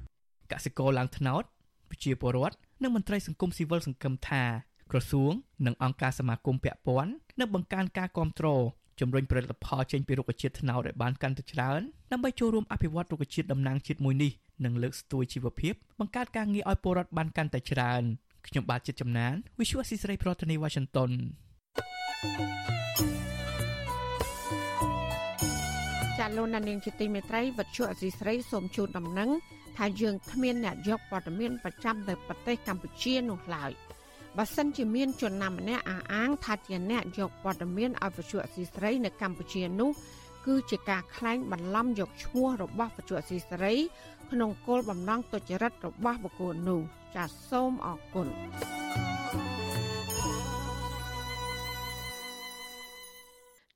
[0.53, 1.43] កសិករឡើងត្នោត
[1.91, 4.45] ប្រជាពលរដ្ឋនិងមន្ត្រីសង្គមស៊ីវិលសង្ឃឹមថា
[4.91, 5.33] ក្រសួង
[5.67, 8.63] និងអង្គការសមាគមពាក់ព័ន្ធនឹងបង្កើនការគ្រប់គ្រង
[9.01, 11.81] ជំរុញផលិតផលចេញពីរុក្ខជាតិត្នោតឲ្យបានកាន់តែច្រើន
[12.13, 14.33] ដើម្បីចូលរួមអភិវឌ្ឍរុក្ខជាតិតំណាងជាតិមួយនេះ
[14.65, 18.03] និងលើកស្ទួយជីវភាពបង្កើតការងារឲ្យពលរដ្ឋបានកាន់តែច្រើន
[18.47, 21.11] ខ្ញុំបាទចិត្តចំណាន Visual Assisray ប្រធានាទី Washington
[26.19, 29.31] ចាលោកនាងជាទីមេត្រីវັດឈុអសីស្រីសូមជូនដំណឹង
[29.77, 33.73] ថាយើងគ្មានអ្នកយកព័ត៌មានប្រចាំនៅប្រទេសកម្ពុជានោះឡើយ
[34.39, 39.91] បើសិនជាមានជនណាម្នាក់អះអាងថាជាអ្នកយកព័ត៌មានអវិជ្ជាអសីស្រីនៅកម្ពុជានោះ
[40.47, 43.75] គឺជាការក្លែងបន្លំយកឈ្មោះរបស់វិជ្ជាអសីស្រី
[44.31, 46.81] ក្នុងគោលបំណងទុច្ចរិតរបស់បុគ្គលនោះ
[47.15, 48.29] ចាសសូមអរគុណ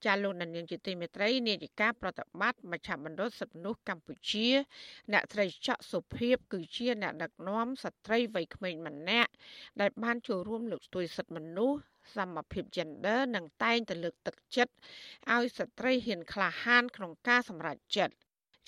[0.05, 4.48] ចាលោកនាងជាទីមេត្រីនាយិកាប្រតិបត្តិមជ្ឈមណ្ឌលសិទ្ធិមនុស្សកម្ពុជា
[5.12, 9.30] អ្នកត្រីច័កសុភាពគឺជាអ្នកដឹកនាំស្ត្រីវ័យក្មេងម្នាក់
[9.80, 11.78] ដែលបានចូលរួមលើកស្ទួយសិទ្ធិមនុស្ស
[12.16, 14.72] សមភាព gender និងតែងតែលើកទឹកចិត្ត
[15.34, 18.14] ឲ្យស្ត្រីហ៊ានក្លាហានក្នុងការសម្រេចចិត្ត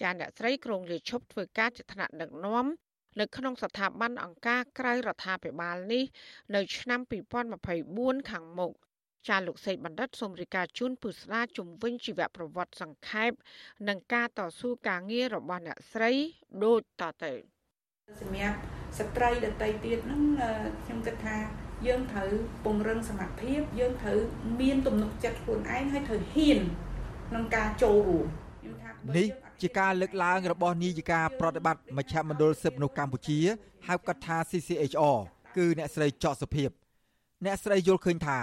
[0.01, 2.67] ចាអ្នកស្រីក្រុងលាឈប់ធ្វើការជាថ្នាក់ដឹកនាំ
[3.21, 6.05] នៅក្នុងស្ថាប័នអង្គការក្រៅរដ្ឋាភិបាលនេះ
[6.55, 7.01] នៅឆ្នាំ
[7.65, 8.73] 2024ខាងមុខ
[9.29, 13.31] ចាលោកសេកបណ្ឌិតសូមរាយការណ៍ជូនពុស្ដាជំវិញជីវប្រវត្តិសង្ខេប
[13.89, 16.13] និងការតស៊ូការងាររបស់អ្នកស្រី
[16.65, 17.33] ដូចតទៅ
[18.21, 18.57] សម្រាប់
[18.99, 20.23] ស្ត្រីដតីទៀតហ្នឹង
[20.85, 21.37] ខ្ញុំគិតថា
[21.87, 22.31] យើងត្រូវ
[22.65, 24.19] ពង្រឹងសមត្ថភាពយើងត្រូវ
[24.61, 26.59] មានទំនុកចិត្តខ្លួនឯងហើយត្រូវហ៊ាន
[27.29, 28.27] ក្នុងការចូលរួម
[28.61, 29.29] ខ្ញុំថានេះ
[29.63, 33.39] ជាការលើកឡើងរបស់នាយិកាប្រតិបត្តិមជ្ឈមណ្ឌលសិទ្ធិមនុស្សកម្ពុជា
[33.89, 35.19] ហៅកាត់ថា CCHR
[35.57, 36.71] គឺអ្នកស្រីចော့សុភាព
[37.45, 38.39] អ្នកស្រីយល់ឃើញថា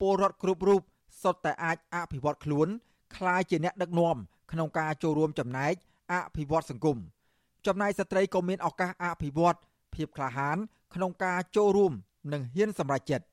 [0.00, 0.80] ពលរដ្ឋគ្រប់រូប
[1.22, 2.68] សុទ្ធតែអាចអភិវឌ្ឍខ្លួន
[3.16, 4.16] ក្លាយជាអ្នកដឹកនាំ
[4.52, 5.74] ក្នុងការចូលរួមចំណែក
[6.12, 6.98] អភិវឌ្ឍសង្គម
[7.66, 9.58] ចំណែកស្ត្រីក៏មានឱកាសអភិវឌ្ឍ
[9.94, 10.58] ភាពក្លាហាន
[10.94, 11.92] ក្នុងការចូលរួម
[12.32, 13.26] និងហ៊ានសម្រេចចិត្ត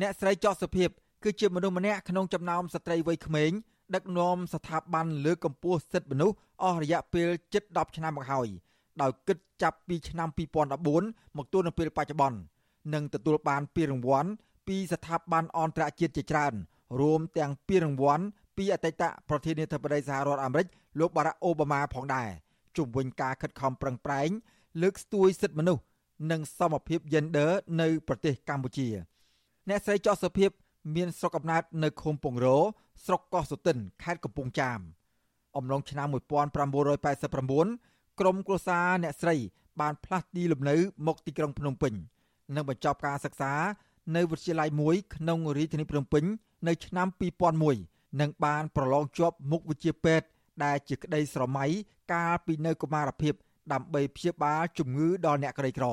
[0.00, 0.88] អ្នកស្រីចော့សុភាព
[1.24, 3.50] គឺជាមនុស្សម្នាក់ក្នុងចំណោមស្ត្រីវ័យក្មេង
[3.94, 8.48] ដឹកនាំស្ថាប័នលើកម្ពស់សិទ្ធិមនុស្សអស់រយៈពេលជិត10ឆ្នាំមកហើយ
[9.02, 10.28] ដោយគិតចាប់ពីឆ្នាំ
[10.82, 12.38] 2014មកទល់នឹងពេលបច្ចុប្បន្ន
[12.94, 14.30] និងទទួលបានពានរង្វាន់
[14.68, 16.54] ពីស្ថាប័នអន្តរជាតិជាច្រើន
[17.00, 18.24] រួមទាំងពានរង្វាន់
[18.56, 20.66] ពីអតីតប្រធានាធិបតីសហរដ្ឋអាមេរិក
[21.00, 22.28] លោកបារ៉ាក់អូបាម៉ាផងដែរ
[22.76, 24.28] ជុំវិញការខិតខំប្រឹងប្រែង
[24.82, 25.82] លើកស្ទួយសិទ្ធិមនុស្ស
[26.30, 27.50] និងសមភាព gender
[27.80, 28.88] នៅប្រទេសកម្ពុជា
[29.68, 30.50] អ្នកស្រីចော့សុភាព
[30.96, 32.56] មានស្រុកកំណើតនៅឃុំពងរោ
[33.04, 34.80] ស្រុកកោះសុទិនខេត្តកំពង់ចាម
[35.56, 36.54] អំឡុងឆ្នាំ1989
[38.20, 39.36] ក្រុមគ្រួសារអ្នកស្រី
[39.80, 41.92] បានផ្លាស់ទីលំនៅមកទីក្រុងភ្នំពេញ
[42.54, 43.52] និងបញ្ចប់ការសិក្សា
[44.16, 46.24] នៅវិទ្យាល័យមួយក្នុងរាជធានីភ្នំពេញ
[46.68, 47.08] នៅឆ្នាំ
[47.64, 50.26] 2001និងបានប្រឡងជាប់មុខវិជ្ជាពេទ្យ
[50.64, 51.64] ដែលជាក្តីស្រមៃ
[52.12, 53.34] កាលពីនៅកុមារភាព
[53.72, 55.86] ដើម្បីព្យាបាលជំងឺដល់អ្នកក្រីក្រ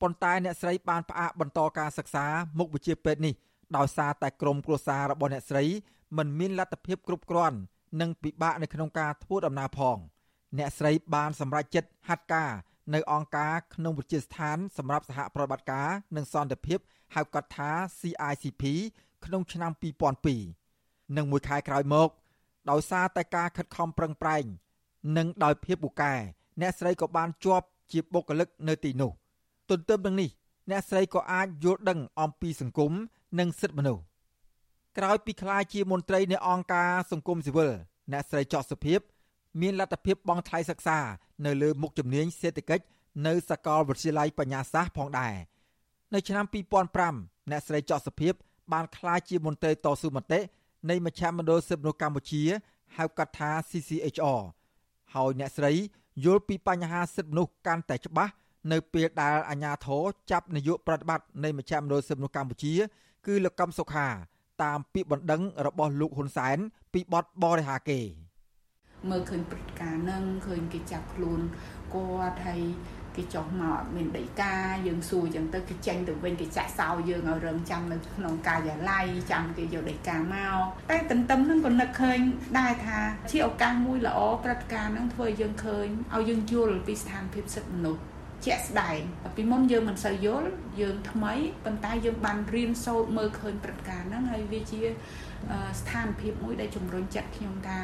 [0.00, 2.26] ប៉ុន្តែអ្នកស្រីបានផ្អាកបន្តការសិក្សា
[2.58, 3.34] មុខវិជ្ជាពេទ្យនេះ
[3.76, 5.64] ដោយសារតែក្រុមគ្រួសាររបស់អ្នកស្រី
[6.16, 7.56] មិនមានលទ្ធភាពគ្រប់គ្រាន់
[8.00, 9.96] និងពិបាកនៅក្នុងការធ្វើដំណើរផង
[10.58, 12.50] អ្នកស្រីបានសម្រេចចិត្តហាត់ការ
[12.94, 16.78] នៅអង្គការក្នុងវិទ្យាស្ថានសម្រាប់សហប្រតិបត្តិការនិងសន្តិភាព
[17.14, 17.70] ហៅកាត់ថា
[18.00, 18.62] CICP
[19.24, 19.72] ក្នុងឆ្នាំ
[20.44, 22.08] 2002និងមួយខែក្រោយមក
[22.70, 24.44] ដោយសារតែការខិតខំប្រឹងប្រែង
[25.16, 26.14] និងដោយភាពពូកែ
[26.60, 29.10] អ្នកស្រីក៏បានជាប់ជាបុគ្គលិកនៅទីនោះ
[29.70, 30.30] ទន្ទឹមនឹងនេះ
[30.70, 32.92] អ្នកស្រីក៏អាចយល់ដឹងអំពីសង្គម
[33.38, 34.02] និងសិទ្ធិមនុស្ស
[34.98, 37.72] ក្រោយពីក្លាយជាមន្ត្រីនៃអង្គការសង្គមស៊ីវិល
[38.12, 39.00] អ្នកស្រីចော့សុភាព
[39.60, 40.98] មានលទ្ធភាពបង់ថ្លៃសិក្សា
[41.46, 42.84] នៅលើមុខជំនាញសេដ្ឋកិច្ច
[43.26, 45.34] នៅសាកលវិទ្យាល័យបញ្ញាសាស្ត្រផងដែរ
[46.14, 46.44] នៅឆ្នាំ
[46.96, 48.32] 2005អ្នកស្រីចော့សុភាព
[48.72, 50.40] បានក្លាយជាមន្ត្រីតស៊ូមតិ
[50.90, 52.42] នៃមជ្ឈមណ្ឌលសិទ្ធិមនុស្សកម្ពុជា
[52.96, 54.40] ហៅកាត់ថា CCHR
[55.14, 55.72] ហើយអ្នកស្រី
[56.24, 58.32] យល់ពីបញ្ហាសិទ្ធិមនុស្សកាន់តែច្បាស់
[58.72, 62.74] នៅពេលដែលអាជ្ញាធរចាប់នាយកប្រតិបត្តិនៃមជ្ឈមណ្ឌលសិទ្ធិមនុស្សកម្ពុជា
[63.26, 64.08] គឺលោកកឹមសុខា
[64.62, 66.58] តាមពាក្យបណ្ដឹងរបស់លោកហ៊ុនសែន
[66.92, 68.00] ពីបទបរិហាគេ
[69.10, 71.40] មើលឃើញព្រឹត្តិការណ៍ហ្នឹងឃើញគេចាប់ខ្លួន
[71.94, 72.62] គាត់ហើយ
[73.16, 74.54] គេចុះមកអត់មានដីកា
[74.86, 82.18] យើងសួរចឹងទៅគេចេញទៅវិញគេចាក់សោយើងឲ្យរងចាំនៅក្នុងការិយាល័យចាំគេយកដីកាមកតែទន្ទឹមនឹងក៏នឹកឃើញ
[82.58, 82.98] ដែរថា
[83.30, 88.02] ជាឱកាសមួយល្អព្រឹត្តិការណ៍ហ្នឹងធ្វើឲ្យយើងឃើញឲ្យយើងយល់ពីស្ថានភាពសិទ្ធិមនុស្ស
[88.46, 88.98] ជាក់ស្ដែង
[89.36, 90.48] ពីមុនយើងមិនសូវយល់
[90.80, 91.34] យើងថ្មី
[91.64, 94.80] ប៉ុន្តែយើងបានរៀនសូត្រមើលឃើញព្រឹត្តិការណ៍ហ្នឹងហើយវាជា
[95.80, 97.78] ស្ថានភាពមួយដែលជំរុញចិត្តខ្ញុំថា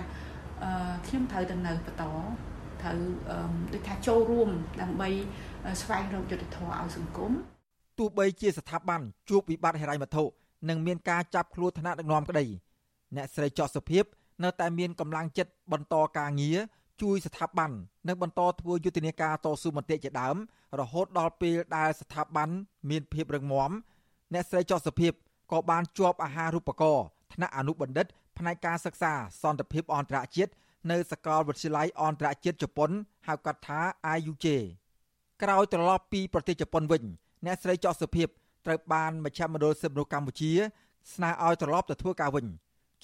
[1.06, 2.04] ខ្ញុំត្រូវទៅនៅបន្ត
[2.82, 2.98] ត្រូវ
[3.72, 4.50] ដូចថាចូលរួម
[4.80, 5.08] ដើម្បី
[5.80, 7.32] ស្វែងរកយុត្តិធម៌ឲ្យសង្គម
[7.98, 10.24] ទោះបីជាស្ថាប័នជួបវិបត្តិហិរញ្ញវត្ថុ
[10.68, 12.44] និងមានការចាប់ខ្លួនឋានៈដឹកនាំក្តី
[13.16, 14.04] អ្នកស្រីចော့សុភាព
[14.44, 16.58] នៅតែមានកម្លាំងចិត្តបន្តការងារ
[17.02, 17.70] ជួយស្ថាប័ន
[18.08, 20.36] និងបន្តធ្វើយុទ្ធនាការតស៊ូមតិជាដើម
[20.80, 22.48] រហូតដល់ពេលដែលស្ថាប័ន
[22.90, 23.70] មានភាពរឹងមាំ
[24.32, 25.12] អ្នកស្រីចော့សុភាព
[25.52, 28.06] ក៏បានជាប់អាហារូបករណ៍ថ្នាក់អនុបណ្ឌិត
[28.38, 29.12] ផ្នែកការសិក្សា
[29.42, 30.52] សន្តិភាពអន្តរជាតិ
[30.90, 32.90] នៅសាកលវិទ្យាល័យអន្តរជាតិជប៉ុន
[33.26, 33.80] ហៅកាត់ថា
[34.16, 34.46] IUJ
[35.42, 37.02] ក្រោយត្រឡប់ពីប្រទេសជប៉ុនវិញ
[37.46, 38.28] អ្នកស្រីចော့សុភាព
[38.66, 40.52] ត្រូវបានមជ្ឈមណ្ឌលសិទ្ធិមនុស្សកម្ពុជា
[41.14, 42.46] ស្នើឲ្យត្រឡប់ទៅធ្វើការវិញ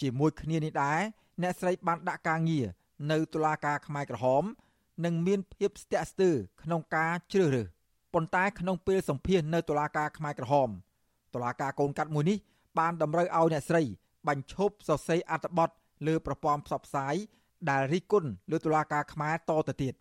[0.00, 1.00] ជាមួយគ្នានេះដែរ
[1.42, 2.66] អ្នកស្រីបានដាក់ការងារ
[3.10, 4.44] នៅតុលាការខ្មែរក្រហម
[5.04, 7.66] និងមានភាពស្ទាក់ស្ទើរក្នុងការជ្រើសរើស
[8.14, 10.68] ប៉ុន្តែក្នុងពេលសម្ភាសនៅតុលាការខ្មែរក្រហម
[11.34, 12.38] តុលាការកូនកាត់មួយនេះ
[12.78, 13.82] បានតម្រូវឲ្យអ្នកស្រី
[14.28, 15.70] បញ្ឈប់សរសេរអត្ថបទ
[16.06, 17.14] លើប្រព័ន្ធផ្សព្វផ្សាយ
[17.70, 19.94] ដែលរិះគន់លើតុលាការខ្មែរតទៅទៀត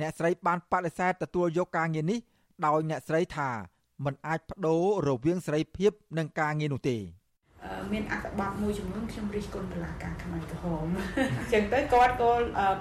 [0.00, 2.18] អ្នកស្រីបានបដិសេធទទួលយកការងារនេះ
[2.66, 3.50] ដោយអ្នកស្រីថា
[4.04, 6.98] มันអាចបដូររវាងសេរីភាពនិងការងារនោះទេ
[7.92, 10.86] មានអត្ថបទមួយចំនួនខ្ញុំរិះគន់តុលាការខ្មែរក្រហម
[11.38, 12.32] អញ្ចឹងទៅគាត់ក៏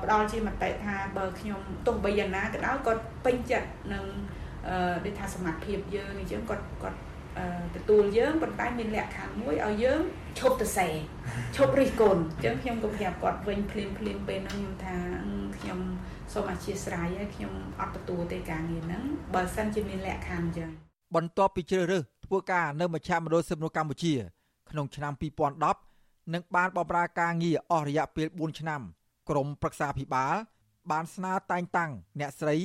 [0.04, 4.06] ផ្ដល់ជាមតិថាបើខ្ញុំទោះបីយ៉ាងណាក៏ដោយគាត់ពេញចិត្តនឹង
[5.06, 6.98] ដូចថាសមត្ថភាពយើងអញ្ចឹងគាត់គាត់
[7.76, 10.02] ទទួលយើងប៉ុន្តែមានលក្ខខណ្ឌមួយឲ្យយើង
[10.40, 10.88] ឈប់ទៅសេ
[11.56, 14.98] ឈប់រិះគន់អញ្ចឹងខ្ញុំក៏ប្រាប់គាត់វិញភ្លាមភ្លាមពេលហ្នឹងខ្ញុំថា
[15.58, 15.80] ខ្ញុំ
[16.34, 20.70] សូមអធិស្ឋានហើយខ្ញុំអត់ទទួលទេការងារហ្នឹងបើសិនជាមានលក្ខខណ្ឌអញ្ចឹង
[21.16, 24.14] បន្ទាប់ពីជ្រើសរើសធ្វើការនៅមជ្ឈមណ្ឌលសិទ្ធិមនុស្សកម្ពុជា
[24.72, 25.14] ក្នុងឆ្នាំ
[25.74, 28.82] 2010និងបានបម្រើការងារអស់រយៈពេល4ឆ្នាំ
[29.30, 30.36] ក្រមប្រឹក្សាភិបាល
[30.92, 32.56] បានស្នើតែងតាំងអ្នកស្រី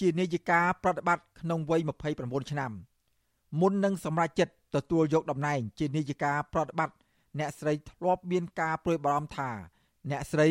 [0.00, 1.80] ជានាយិកាប្រតិបត្តិក្នុងវ័យ
[2.16, 2.72] 29ឆ្នាំ
[3.61, 6.95] មុននឹងសម្រេចចិត្តទទួលយកតំណែងជានាយិកាប្រតិបត្តិ
[7.39, 9.49] អ្នកស្រីធ្លាប់មានការព្រួយបារម្ភថា
[10.11, 10.47] អ្នកស្រី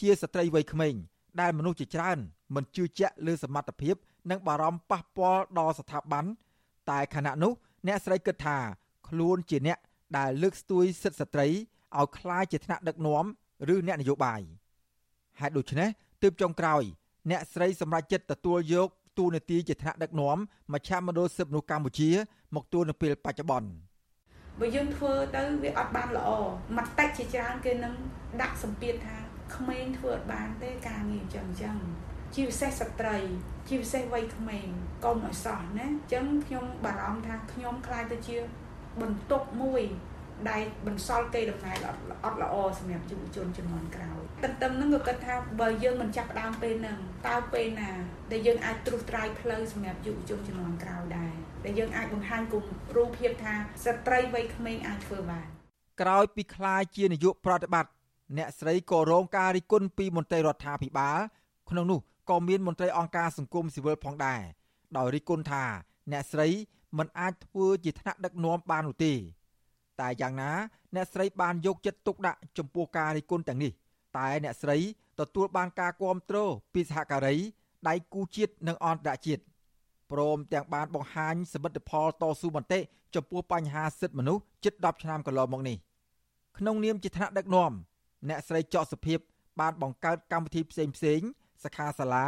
[0.00, 0.94] ជាស្ត្រីវ័យក្មេង
[1.40, 2.18] ដែលមនុស្សជាច្រើន
[2.54, 3.94] មិនជឿជាក់លើសមត្ថភាព
[4.30, 6.24] និងបារម្ភប៉ះពាល់ដល់ស្ថាប័ន
[6.90, 7.52] តែខណៈនោះ
[7.86, 8.58] អ្នកស្រីគិតថា
[9.08, 9.78] ខ្លួនជាអ្នក
[10.18, 13.24] ដែលលើកស្ទួយសិទ្ធិស្ត្រីឲ្យคล้ายជាថ្នាក់ដឹកនាំ
[13.74, 14.40] ឬអ្នកនយោបាយ
[15.40, 15.88] ហេតុដូច្នេះ
[16.22, 16.82] ទើបចុងក្រោយ
[17.30, 20.37] អ្នកស្រីសម្រេចចិត្តទទួលយក ទូនាទីជាថ្នាក់ដឹកនាំ
[20.73, 22.09] មជ្ឈមណ្ឌលសិទ្ធិមនុស្សកម្ពុជា
[22.55, 23.69] មកទួលនៅពេលបច្ចុប្បន្ន
[24.59, 26.29] បើយើងធ្វើទៅវាអត់បានល្អ
[26.77, 27.93] មតិជាច្រើនគេនឹង
[28.41, 29.17] ដាក់សម្ពាធថា
[29.55, 31.77] ក្មេងធ្វើអត់បានទេការងារអញ្ចឹងអញ្ចឹង
[32.35, 33.17] ជាពិសេសស្ត្រី
[33.67, 34.67] ជាពិសេសវ័យក្មេង
[35.05, 38.37] កុំឲ្យសោះណាអញ្ចឹងខ្ញុំបារម្ភថាខ្ញុំខ្លាចទៅជា
[39.01, 39.83] បន្ទុកមួយ
[40.51, 41.77] ដែលបន្សល់កេរដំណែល
[42.25, 47.91] អត់ល្អសម្រាប់យុវជនជំនាន់ក្រោយទន្ទឹមនឹងក៏គិតថាបើយើងមិនចាប់ផ្ដើមពេលហ្នឹងតើពេលណា
[48.31, 51.33] ដែលយើងអាចត្រួសត្រាយផ្លូវសម្រាប់យុវជនជំនាន់ក្រោយដែរ
[51.65, 52.63] ដែលយើងអាចបង្ហាញគំ
[52.97, 53.53] រូភាពថា
[53.85, 55.47] ស្ត្រីវ័យក្មេងអាចធ្វើបាន
[56.01, 57.91] ក្រោយពីខ្លាយជានាយកប្រតិបត្តិ
[58.37, 61.17] អ្នកស្រីក៏រងការរិះគន់ពីមន្ត្រីរដ្ឋាភិបាល
[61.69, 64.41] ក្នុងនោះក៏មានមន្ត្រីអង្គការសង្គមស៊ីវិលផងដែរ
[64.97, 65.63] ដោយរិះគន់ថា
[66.11, 66.49] អ្នកស្រី
[66.97, 69.13] មិនអាចធ្វើជាថ្នាក់ដឹកនាំបាននោះទេ
[70.03, 70.51] តែយ៉ាងណា
[70.95, 73.71] អ្នកស្រីបានយកចិត្តទុកដាក់ចំពោះការរិះគន់ទាំងនេះ
[74.17, 74.77] តែអ្នកស្រី
[75.19, 76.37] ទទួលបានការគាំទ្រ
[76.73, 77.35] ពីសហការី
[77.87, 79.43] ដៃគូជាតិនិងអន្តរជាតិ
[80.11, 82.79] ព្រមទាំងបានបង្ហាញសមិទ្ធផលតស៊ូមតិ
[83.15, 85.77] ចំពោះបញ្ហាសិទ្ធិមនុស្សជិត10ឆ្នាំកន្លងមកនេះ
[86.57, 87.71] ក្នុងនាមជាថ្នាក់ដឹកនាំ
[88.29, 89.19] អ្នកស្រីចော့សុភាព
[89.59, 91.21] បានបង្កើតកម្មវិធីផ្សេងផ្សេង
[91.63, 92.27] សិក្ខាសាលា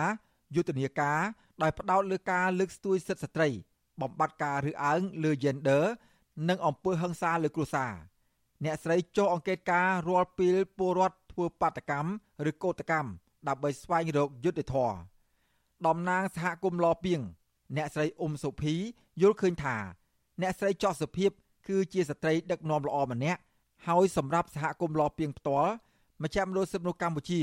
[0.55, 1.19] យុទ្ធនាការ
[1.61, 3.49] ដោយផ្ដោតលើការលើកស្ទួយសិទ្ធិស្ត្រី
[4.01, 5.83] បំបត្តិការរើសអើងលើ gender
[6.49, 7.93] និងអំពើហិង្សាលើគ្រួសារ
[8.63, 12.09] អ្នកស្រីចុះអង្កេតការរាល់ពេលពលរដ្ឋធ្វើបាតកម្ម
[12.49, 13.09] ឬកោតកម្ម
[13.47, 14.97] ដើម្បីស្វែងរកយុត្តិធម៌
[15.87, 17.19] តំណាងសហគមន៍លពីង
[17.75, 18.73] អ្នកស្រីអ៊ុំសុភី
[19.21, 19.75] យល់ឃើញថា
[20.41, 21.31] អ្នកស្រីចោះសុភាព
[21.67, 23.39] គឺជាស្ត្រីដឹកនាំល្អម្នាក់
[23.87, 25.71] ហើយសម្រាប់សហគមន៍លពីងផ្ទាល់
[26.23, 27.41] មជ្ឈមណ្ឌលសិទ្ធិមនុស្សកម្ពុជា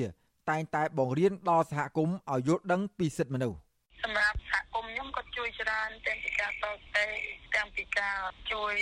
[0.50, 3.58] តែងតែបង្រៀនដល់សហគមន៍ឲ្យយល់ដឹងពីសិទ្ធិមនុស្ស
[4.02, 6.64] សម្រាប់សហគមន៍ខ្ញុំក៏ជួយច្រើនទាំងពីការត
[6.96, 7.06] តេ
[7.54, 8.18] ទាំងពីការ
[8.52, 8.76] ជួយ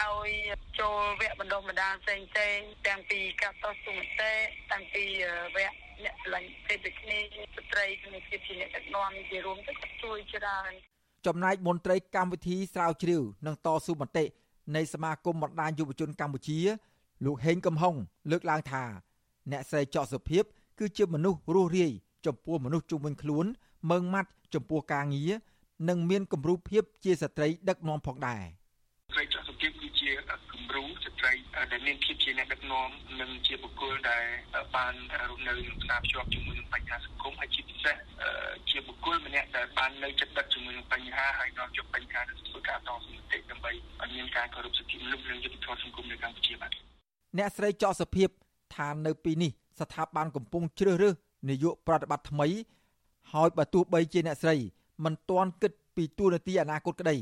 [0.00, 0.30] ឲ្យ
[0.80, 4.32] ចូលវគ្គបណ្ដុះបណ្ដាលផ្សេងផ្សេងទាំងពីការតស៊ូមតិ
[4.70, 5.04] ទាំងពី
[5.56, 7.18] វគ្គអ្នកឆ្លាញ់ទេពគ្នា
[7.56, 10.70] ស្ត្រីក្នុងភាពជាអ្នកដឹកនាំជារួមទៅក៏ជួយច្រើន
[11.26, 14.24] ចំណែកមន្ត្រីកម្មវិធីស្រាវជ្រាវនិងតស៊ូមតិ
[14.76, 16.58] នៃសមាគមបណ្ដាញយុវជនកម្ពុជា
[17.24, 17.94] លោកហេងកំហុង
[18.30, 18.84] លើកឡើងថា
[19.52, 20.44] អ្នកស្រីចော့សុភាព
[20.78, 21.92] គឺជាមនុស្សរស់រាយ
[22.26, 23.46] ចំពោះមនុស្សជុំវិញខ្លួន
[23.90, 25.32] មើងម៉ាត់ចំពោះការងារ
[25.88, 28.44] និងមានគំរូភាពជាស្ត្រីដឹកនាំផងដែរ
[29.14, 30.10] ស្រីចសុភាពគឺជា
[30.52, 31.32] គំរូស្ត្រី
[31.72, 32.88] ដែលមានភាពជាអ្នកដឹកនាំ
[33.20, 34.24] និងជាបុគ្គលដែល
[34.76, 34.94] បាន
[35.28, 37.96] រស់នៅនិងផ្សារភ្ជាប់ជាមួយនឹងបញ្ហាសង្គមហើយជាពិសេស
[38.70, 43.70] ជាបុគ្គលម្នាក់ដែលបាននៅចិត្តដិតជាមួយនឹងបញ្ហាហើយនាំយកបញ្ហាទៅធ្វើការតស៊ូមតិដើម្បី
[44.02, 46.70] ឲ្យមានការគោរពសិទ្ធិមនុស្សនិងយុត្តិធម៌សង្គមនៅកម្ពុជាបាទ
[47.38, 48.28] អ្នកស្រីចော့សុភាព
[48.76, 51.14] ថានៅពីនេះស្ថាប័នកំពុងជ្រើសរើស
[51.50, 52.48] នាយកប្រតិបត្តិថ្មី
[53.32, 54.56] ហើយបើទោះបីជាអ្នកស្រី
[55.04, 57.16] មិនទាន់គិតពីទួលនីតិអនាគតក្តី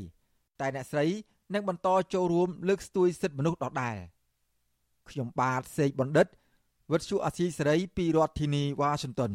[0.59, 1.05] តែអ្នកស្រី
[1.53, 3.95] នឹងបន្តចូលរួមលើកស្ទួយសិទ្ធិមនុស្សដដែល
[5.09, 6.27] ខ្ញុំបាទសេកបណ្ឌិត
[6.91, 9.31] វិទ្យុអាស៊ីសេរីពីរដ្ឋធានីវ៉ាស៊ីនតោន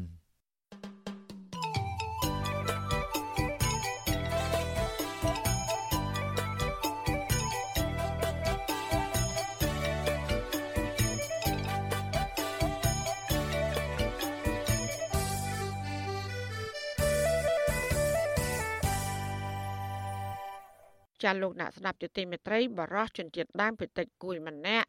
[21.23, 24.89] ចាលោកអ្នកស្ដាប់យុតិមេត្រីបរោះជនជាតិដើមភាគតិចគួយម្នាក់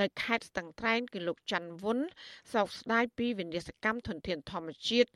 [0.00, 1.98] នៅខេត្តស្ទឹងត្រែងគឺលោកច័ន្ទវុន
[2.52, 5.10] សោកស្ដាយពីវិនាសកម្មធនធានធម្មជាតិ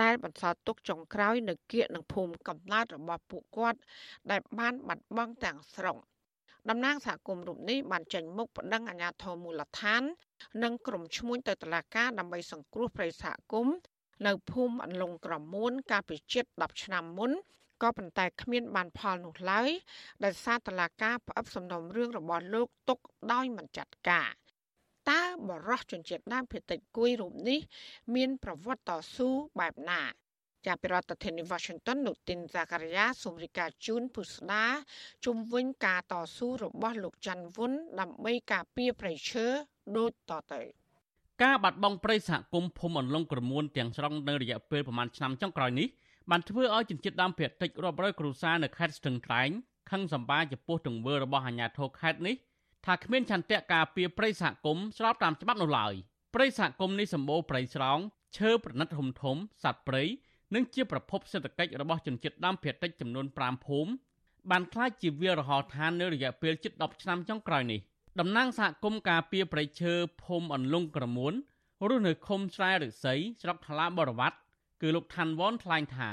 [0.00, 3.78] ដែលបន្សល់ទុកចុងក្រោយនៅគៀកនឹងភូមិកំណើតរបស់ពួកគាត់
[4.30, 5.98] ដែលបានបាត់បង់ទាំងស្រុង
[6.68, 10.02] តំណាងសហគមន៍រូបនេះបានចេញមុខប្តឹងអាជ្ញាធរមូលដ្ឋាន
[10.62, 13.76] និងក្រុមឈ្មួញទៅតុលាការដើម្បីសង្គ្រោះប្រិយសហគមន៍
[14.26, 17.30] នៅភូមិអន្លង់ក្រមួនកាលពីជិត10ឆ្នាំមុន
[17.82, 19.70] ក៏ប៉ុន្តែគ្មានបានផលនោះឡើយ
[20.24, 22.98] ដោយសារតឡាការផ្អឹបសំណុំរឿងរបស់លោកទុក
[23.32, 24.30] ដោយមិនចាត់ការ
[25.10, 27.60] តើបរោះជនជាតិដើមភាគតិចគួយរូបនេះ
[28.14, 29.28] មាន ប្រវត្តិតស៊ូ
[29.60, 30.02] បែបណា
[30.66, 34.64] ចាប់ពីរដ្ឋធានី Washington លោកទីនសាការីយ៉ាសូមរាយការណ៍ជូនពុស្ដា
[35.24, 39.46] ជុំវិញការតស៊ូរបស់លោកច័ន្ទវុនដើម្បីការពារប្រៃឈើ
[39.96, 40.62] ដូចតទៅ
[41.42, 45.88] ការបាត់បង់ប្រៃសហគមន៍ភូមិអន្លង់ក្រមួនទាំងស្រុងនៅរយៈពេលប្រមាណឆ្នាំចុងក្រោយនេះ
[46.30, 49.50] បានធ្វើឲ្យជនជាតិដើមភាគតិចរាប់រយគ្រួសារនៅខេត្តស្ទឹងត្រែង
[49.90, 52.34] ខឹងសម្បាចំពោះទង្វើរបស់អាជ្ញាធរខេត្តនេះ
[52.86, 55.94] ថាគ្មានឆន្ទៈការពារព្រៃសហគមន៍ស្របតាមច្បាប់នោះឡើយ
[56.34, 57.98] ព្រៃសហគមន៍នេះសម្បូរព្រៃស្រោង
[58.38, 60.02] ឈើប្រណិតធំធំសត្វព្រៃ
[60.54, 63.90] និងជាប្រភពសេដ្ឋកិច្ចរបស់ជនជាតិដើមភាគតិចចំនួន5ភូមិ
[64.50, 67.80] បានក្លាយជាវាលរហោឋាននៅរយៈពេលជិត10ឆ្នាំចុងក្រោយនេះ
[68.20, 71.32] តំណាងសហគមន៍ការពារព្រៃឈើភូមិអន្លង់ក្រមួន
[71.88, 74.36] រស់នៅឃុំស្រែឫស្សីស្រុកថ្លាបរវត្ត
[74.86, 76.10] គឺលោកឋានវ៉នថ្លែងថា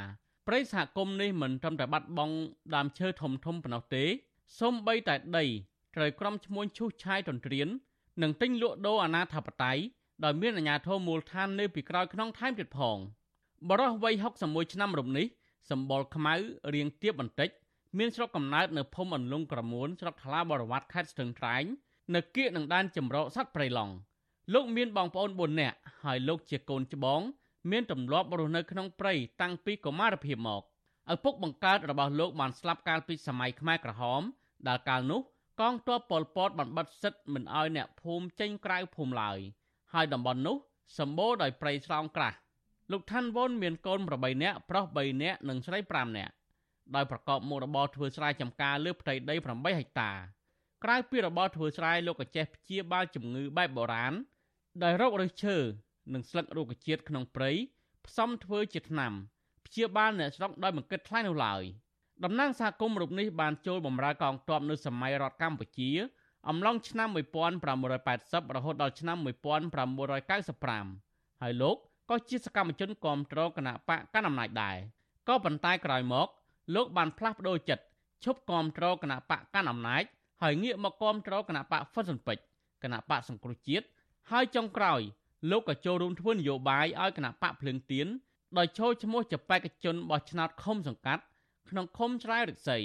[0.48, 2.36] ព្រៃសហគមន៍នេះមិនត្រឹមតែបាត់បង់
[2.76, 4.04] ដើមឈើធំធំប៉ុណ្ណោះទេ
[4.60, 5.46] សូម្បីតែដី
[5.96, 7.68] ត្រូវក្រុមឈ្មួញឈូសឆាយទន្ទ្រាន
[8.22, 9.82] និងទិញលក់ដូរអាណាធិបតេយ្យ
[10.24, 12.98] ដោយមានអាជ្ញាធរមូលដ្ឋាននៅពីក្រោយខ្នងថែមទៀតផង
[13.70, 14.14] បរិះវ័យ
[14.44, 15.28] 61ឆ្នាំរំនេះ
[15.70, 16.34] សម្បល់ខ្មៅ
[16.74, 17.50] រៀងទៀបបន្តិច
[17.98, 21.64] មានស្រុកកំណើតនៅភូមិអន្លង់ក្រមួនស្រុកថ្លាបរវត្តខេត្តស្ទឹងត្រែង
[22.16, 23.94] នៅគៀកនឹងដែនចម្រោកសត្វព្រៃឡង់
[24.54, 27.22] លោកមានបងប្អូន4នាក់ហើយលោកជាកូនច្បង
[27.70, 30.64] មានទម្លាប់រស់នៅក្នុងព្រៃតាំងពីកុមារភាពមក
[31.14, 34.22] ឪពុកបង្កើតរបស់លោកបានស្លាប់កាលពីសម័យខ្មែរក្រហម
[34.68, 35.22] ដែលកាលនោះ
[35.62, 39.40] កងទ័ពប៉ុលពតបានបិទសិទ្ធមិនឲ្យអ្នកភូមិចេញក្រៅភូមិឡើយ
[39.94, 40.58] ហើយតំបន់នោះ
[41.00, 42.38] សម្បូរដោយព្រៃស្រោងក្រាស់
[42.92, 46.34] លោកឋានវុនមានកូន8នាក់ប្រុស3នាក់និងស្រី5នាក់
[46.96, 50.12] ដោយប្រកបមុខរបរធ្វើស្រែចម្ការលើផ្ទៃដី8ហិកតា
[50.84, 54.14] ក្រៅពីរបរធ្វើស្រែលោកក៏ចេះព្យាបាលជំងឺបែបបុរាណ
[54.84, 55.58] ដោយរកឫសឈើ
[56.14, 57.52] និងស្លឹករុក្ខជាតិក្នុងព្រៃ
[58.08, 59.14] ផ្សំធ្វើជាថ្នាំ
[59.66, 61.64] ព្យាបាលអ្នកស្រុកដោយមិនគិតថ្លៃនោះឡើយ
[62.24, 65.90] តំណាងសហគមន៍រូបនេះបានចូលបម្រើកងទ័ពនៅសម័យរដ្ឋកម្ពុជា
[66.50, 67.10] អំឡុងឆ្នាំ
[67.82, 69.18] 1580រហូតដល់ឆ្នាំ
[70.14, 71.76] 1995ហើយលោក
[72.10, 74.78] ក៏ជាសកម្មជនគាំទ្រគណៈបកកណ្ដាលអំណាចដែរ
[75.28, 76.28] ក៏ប៉ុន្តែក្រោយមក
[76.76, 77.84] លោកបានផ្លាស់ប្ដូរចិត្ត
[78.24, 80.04] ឈប់គាំទ្រគណៈបកកណ្ដាលអំណាច
[80.42, 82.44] ហើយងាកមកគាំទ្រគណៈបកហ្វុនស៊ុនពេជ្រ
[82.84, 83.86] គណៈបកសង្គ្រោះជាតិ
[84.32, 85.02] ហើយចុងក្រោយ
[85.50, 88.08] លោកក៏ចូលរួមធ្វើនយោបាយឲ្យគណៈបកភ្លើងទៀន
[88.58, 91.24] ដោយចូលឈ្មោះជាបេក្ខជនបោះឆ្នោតឃុំសង្កាត់
[91.70, 92.80] ក្នុងឃុំឆ្លើយរិទ្ធិ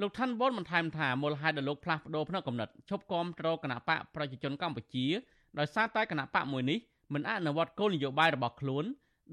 [0.00, 5.06] លោកឋានវ៉ុនបន្ថែមថាមូលហេតុដែលលោកផ្លាស់ប្ដូរផ្នែកកំណត់ឈប់គាំទ្រគណៈបកប្រជាជនកម្ពុជា
[5.58, 6.78] ដោយសារតែគណៈបកមួយនេះ
[7.14, 8.84] មិនអនុវត្តគោលនយោបាយរបស់ខ្លួន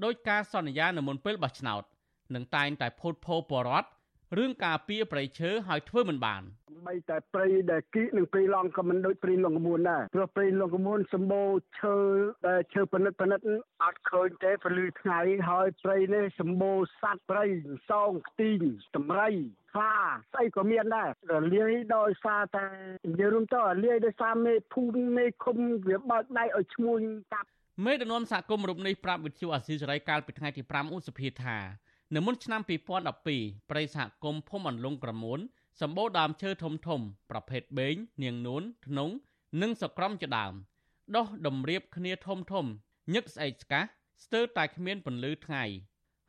[0.04, 1.82] ដោយការសន្យានៅមុនពេលបោះឆ្នោត
[2.34, 3.88] នឹងតែងតែភូតភរបរដ្ឋ
[4.38, 6.42] រឿងការពារប្រៃឈើឲ្យធ្វើមិនបាន
[6.88, 11.96] បីតែព្រៃដែលគីនិងព្រៃឡង់ក៏មិនដូចព្រៃលងកមួនដែរព្រោះព្រៃលងកមួនសម្បូរឈើ
[12.48, 13.40] ដែលឈើប៉និតប៉និត
[13.82, 17.44] អត់ឃើញទេពលឺថ្ងៃហើយព្រៃនេះសម្បូរសត្វព្រៃ
[17.90, 18.60] សោងខ្ទីង
[18.96, 19.28] តម្រៃ
[19.72, 19.94] ខ្លា
[20.32, 21.10] ស្អីក៏មានដែរ
[21.54, 22.66] លាយដោយសារតែ
[23.10, 25.56] និយាយរួមទៅលាយដោយសារមេភូមិមេឃុំ
[25.88, 27.00] វាបើកដៃឲ្យឈ្មួញ
[27.32, 27.48] កាប់
[27.84, 31.58] មេដឹកនាំសហគមន៍រូបនេះប្រាប់វិទ្យុអាស៊ីសេរីកាលពីថ្ងៃទី5ឧសភាថា
[32.14, 32.60] នៅមុនឆ្នាំ
[33.16, 35.40] 2012ប្រិយសហគមន៍ភូមិអន្លង់ក្រមួន
[35.80, 37.00] សម្បូរដើមឈើធំធំ
[37.30, 39.14] ប្រភេទបេងនាងនួនធ្នង់
[39.62, 40.52] និងសក្រំជាដើម
[41.16, 42.66] ដុះតម្រៀបគ្នាធំធំ
[43.14, 43.82] ញឹកស្អែកស្កះ
[44.24, 45.64] ស្ទើរតែគ្មានពន្លឺថ្ងៃ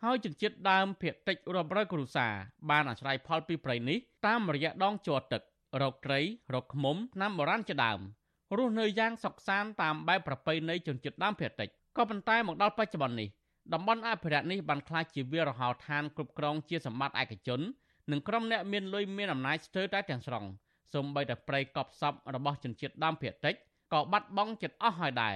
[0.04, 2.34] ហើយជនជាតិដើមភាគតិចរាប់រយគ្រួសារ
[2.70, 5.42] បានអាស្រ័យផលពីព្រៃនេះតាមរយៈដងជាប់ទឹក
[5.82, 6.20] រកត្រី
[6.54, 8.00] រកឃ្មុំឆ្នាំបុរាណជាដើម
[8.58, 13.30] រស់នៅយ៉ាងសុខសាន្តតាមបែបប្រពៃណីជនជាតិដើមភាគតិចក៏ប៉ុន្តែមកដល់បច្ចុប្បន្ននេះ
[13.72, 17.62] តំបន់អភិរក្សនេះបានក្លាយជាវាលរហោឋានគ្រប់គ្រងជាសម្បត្តិឯកជន
[18.12, 20.44] និងក្រុមអ្នកមានលុយមានអំណាចស្ទើរតែទាំងស្រុង
[20.94, 23.56] សូម្បីតែព្រៃកប់សពរបស់ជនជាតិដើមភាគតិច
[23.94, 25.36] ក៏បាត់បង់ចិត្តអស់ហើយដែរ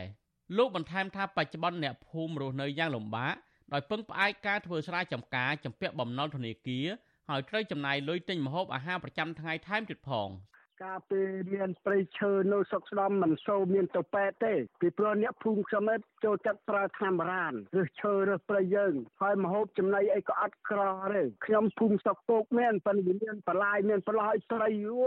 [0.58, 3.36] លោកបន្ថែមថាបច្ចុប្បន្នអ្នកភូមិរស់នៅយ៉ាងលំបាក
[3.74, 6.88] ដោយពឹងផ្អែកការធ្វើស្រែចម្ការចំពាក់បំណុលធនាគារ
[7.30, 10.30] ហើយត្រូវចំណាយលុយទិញម្ហូបអាហារប្រចាំថ្ងៃថែមទៀតផង
[10.84, 15.84] កាលពេលមានព្រៃឈើនៅស្រុកស្ដំមិនសូវមានទៅពេទ្យទេពីព្រោះអ្នកភូមិខ្ញុំ
[16.24, 20.82] ចូលចិត្តប្រើថ្នាំបារាណឬឈើឬព្រៃយើងហើយមហូបចំណីអីក៏អត់ក្រ
[21.14, 25.06] ទេខ្ញុំភូមិស្រុកពោកមានប៉ុន្តែមានបន្លាយមានបន្លាយត្រីអូ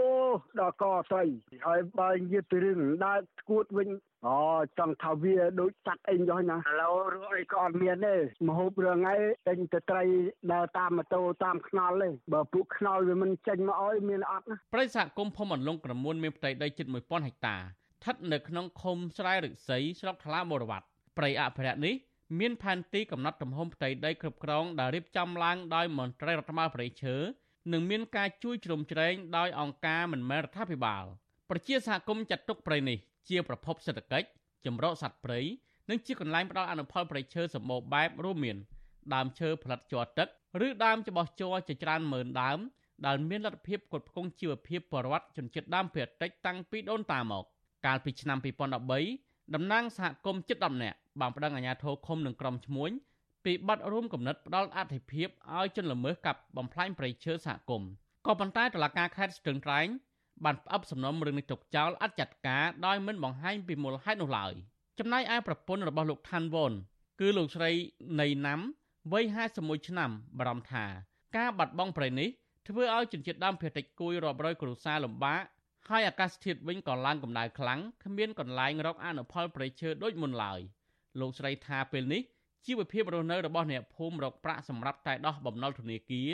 [0.59, 1.23] ដល់កត្រី
[1.67, 3.89] ហើយបើនិយាយពីរឿងដើរស្គួតវិញ
[4.27, 4.39] អូ
[4.79, 8.15] ចង់ថាវាដូចសัตว์អីចុះណាឥឡូវរកអីក៏អត់មានទេ
[8.47, 9.15] មហូបរឿងថ្ងៃ
[9.47, 10.03] ចេញទៅត្រី
[10.51, 20.90] ដើរតាមម៉ូតូតាមខ្នល់ទេបើពួកខ្នល់វាមិនចេញមកអោយមានអត់ណាប្រិយសហគមន៍ភូមិអន្លង់ក្រមួនមានផ្ទៃដីជិត1000ហិកតាស្ថិតនៅក្នុងឃុំស្រែឫស្សីស្រុកថ្លាបូរវត្ត
[21.21, 21.95] ព្រៃអភិរក្សនេះ
[22.39, 27.15] មានផែនទីកំណត់ទំហំផ្ទៃដីគ្រប់គ្រងដែលរៀបចំឡើងដោយមន្ត្រីរដ្ឋបាលព្រៃឈើ
[27.71, 31.03] និងមានការជួយជ្រោមជ្រែងដោយអង្គការមិនមែនរដ្ឋាភិបាល
[31.49, 32.97] ប្រជាសហគមន៍ចាត់ទុកព្រៃនេះ
[33.29, 34.27] ជាប្រភពសេដ្ឋកិច្ច
[34.65, 35.39] ចម្រោកសត្វព្រៃ
[35.89, 38.57] និងជាកន្លែងផ្ដល់អនុផលព្រៃឈើសម្បូរបែបរួមមាន
[39.13, 40.27] ដើមឈើផលិតជ័រទឹក
[40.65, 42.59] ឬដើមច្បោះជ័រជាច្រើនម៉ឺនដើម
[43.05, 47.45] ដែលមានលទ្ធភាពផ្គត់ផ្គង់ជីវភាពប្រវត្តិជនជាតិដើមភាគតិចតាំងពីដូនតាមក
[47.85, 48.37] កាលពីឆ្នាំ
[48.95, 52.91] 2013តំណាងសហគមន៍ជិត10នាក់ បានប្តឹងអាជ្ញាធរឃុំនិងក្រុមឈ្មួញ
[53.45, 57.89] ពីបទរួមគំនិតផ្ដាល់អធិភាពឲ្យជនល្មើសកាប់បំផ្លាញព្រៃឈើសហគមន៍
[58.25, 59.87] ក៏ប៉ុន្តែតុលាការខេត្តស្ទឹងត្រែង
[60.45, 64.53] បានផ្អឹបសំណុំរឿងនេះទុកចោលអត់ចាត់ការដោយមិនបង្ហាញពីមូលហេតុនោះឡើយ
[64.99, 66.71] ចំណែកឯប្រពន្ធរបស់លោកឋានវ៉ុន
[67.19, 67.71] គឺលោកស្រី
[68.21, 68.59] ណៃណាំ
[69.11, 69.25] វ័យ
[69.57, 70.85] 51ឆ្នាំបារម្ភថា
[71.37, 72.29] ការបាត់បង់ប្រៃនេះ
[72.67, 75.41] ធ្វើឲ្យជនជាតិដើមភាគតិចគួយរាប់រយគ្រួសារលំបាក
[75.89, 80.59] ហើយអាកាសធាតុវិញក៏ឡើងកម្ដៅខ្លាំងគ្មានកន្លែងរកអនុផលប្រៃឈើដូចមុនឡើយ
[81.19, 82.21] លោកស្រីថាពេលនេះ
[82.65, 86.31] ជីវភាពរស់នៅរបស់អ្នកភូមិរកប្រាក់សម្រាប់តែដោះបំណុលធនាគារ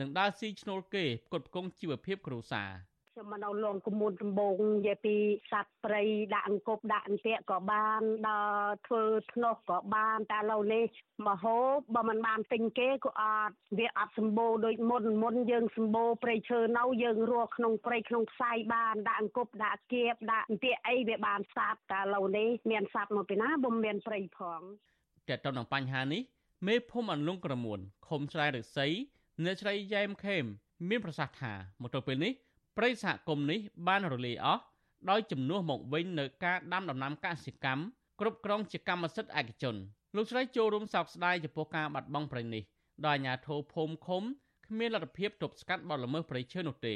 [0.00, 2.70] និងដើរស៊ីឈ្នួលគេផ្គត់ផ្គង់ជីវភាពគ្រួសារ។
[3.20, 5.16] ខ្ញុំមកនៅលងគំនូនដំបងនិយាយពី
[5.52, 6.02] សត្វព្រៃ
[6.34, 10.84] ដាក់អង្គប់ដាក់អន្ទាក់ក៏បានដល់ធ្វើធ្នោះក៏បានតែឥឡូវនេះ
[11.28, 24.60] មហូបបើមិនបានទិញគេក៏អត់វាអត់សម្បូរដូចមុនមុនយើងសម្បូរព្រៃឈើនៅយើងរស់ក្នុងព្រៃក្នុងផ្សាយបានដាក់អង្គប់ដាក់គៀបដាក់អន្ទាក់អីវាបានសត្វតែឥឡូវនេះមានសត្វមកពីណាបើមានព្រៃផង
[25.28, 26.22] តែទៅនឹងបញ្ហានេះ
[26.66, 28.86] មេភូមិអន្លង់ក្រមួនខុំស្រែឫស្សី
[29.44, 30.44] អ្នកស្រីយ៉ែមខេម
[30.88, 31.52] មានប្រសាសន៍ថា
[31.82, 32.34] មកទល់ពេលនេះ
[32.82, 34.62] ព្រៃសហគមន៍នេះបានរលាយអស់
[35.10, 37.82] ដោយជំនួសមកវិញនៅការដាំដំណាំកសិកម្ម
[38.20, 39.76] គ្រប់គ្រងជាកម្មសិទ្ធិឯកជន
[40.16, 42.62] លោកស្រីចូលរួមសោកស្ដាយចំពោះការបាត់បង់ព្រៃនេះ
[43.06, 44.22] ដោយអាជ្ញាធរភូមិឃុំ
[44.66, 46.94] គ្មានលទ្ធភាពទប់ស្កាត់បទល្មើសព្រៃឈើនោះទេ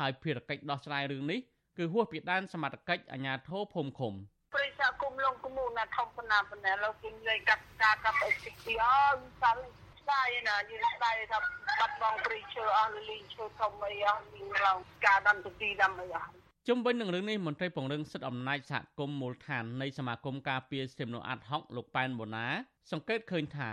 [0.00, 1.40] ហើយភារកិច្ចដោះស្រាយរឿងនេះ
[1.78, 4.12] គឺហួសពីដែនសមត្ថកិច្ចអាជ្ញាធរភូមិឃុំ
[4.54, 8.30] ព្រៃសហគមន៍លងគមូណាធំប៉ុណ្ណាប៉ុណ្ណាលោកគេនិយាយកាត់ការកាប់អី
[8.66, 11.38] ទីអស់សាល់ ស្ដាយណាយើងស្ដាយថា
[11.78, 16.28] បាត់បង់ព្រៃឈើអស់លីងឈើធំអីអស់លីងឡើងការដំទៅទីដំអីអស់
[16.68, 22.46] ជុំវិញនឹងរឿងនេះមន្ត្រីពង្រឹងសិទ្ធិអំណាចសហគមន៍មូលដ្ឋាននៃសមាគមការពារសិទ្ធិមនុស្សអាត់ហុកលោកប៉ែនបូណា
[22.90, 23.70] សង្កេតឃើញថា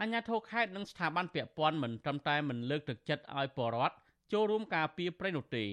[0.00, 3.94] អាជ្ញាធរខេត្តនិងស្ថាប័នពាក់ព័ន្ធមិនត្រឹមតែមិនលើកទឹកចិត្តឲ្យពលរដ្ឋ
[4.32, 5.64] ចូលរួមការពារព្រៃនោះទេ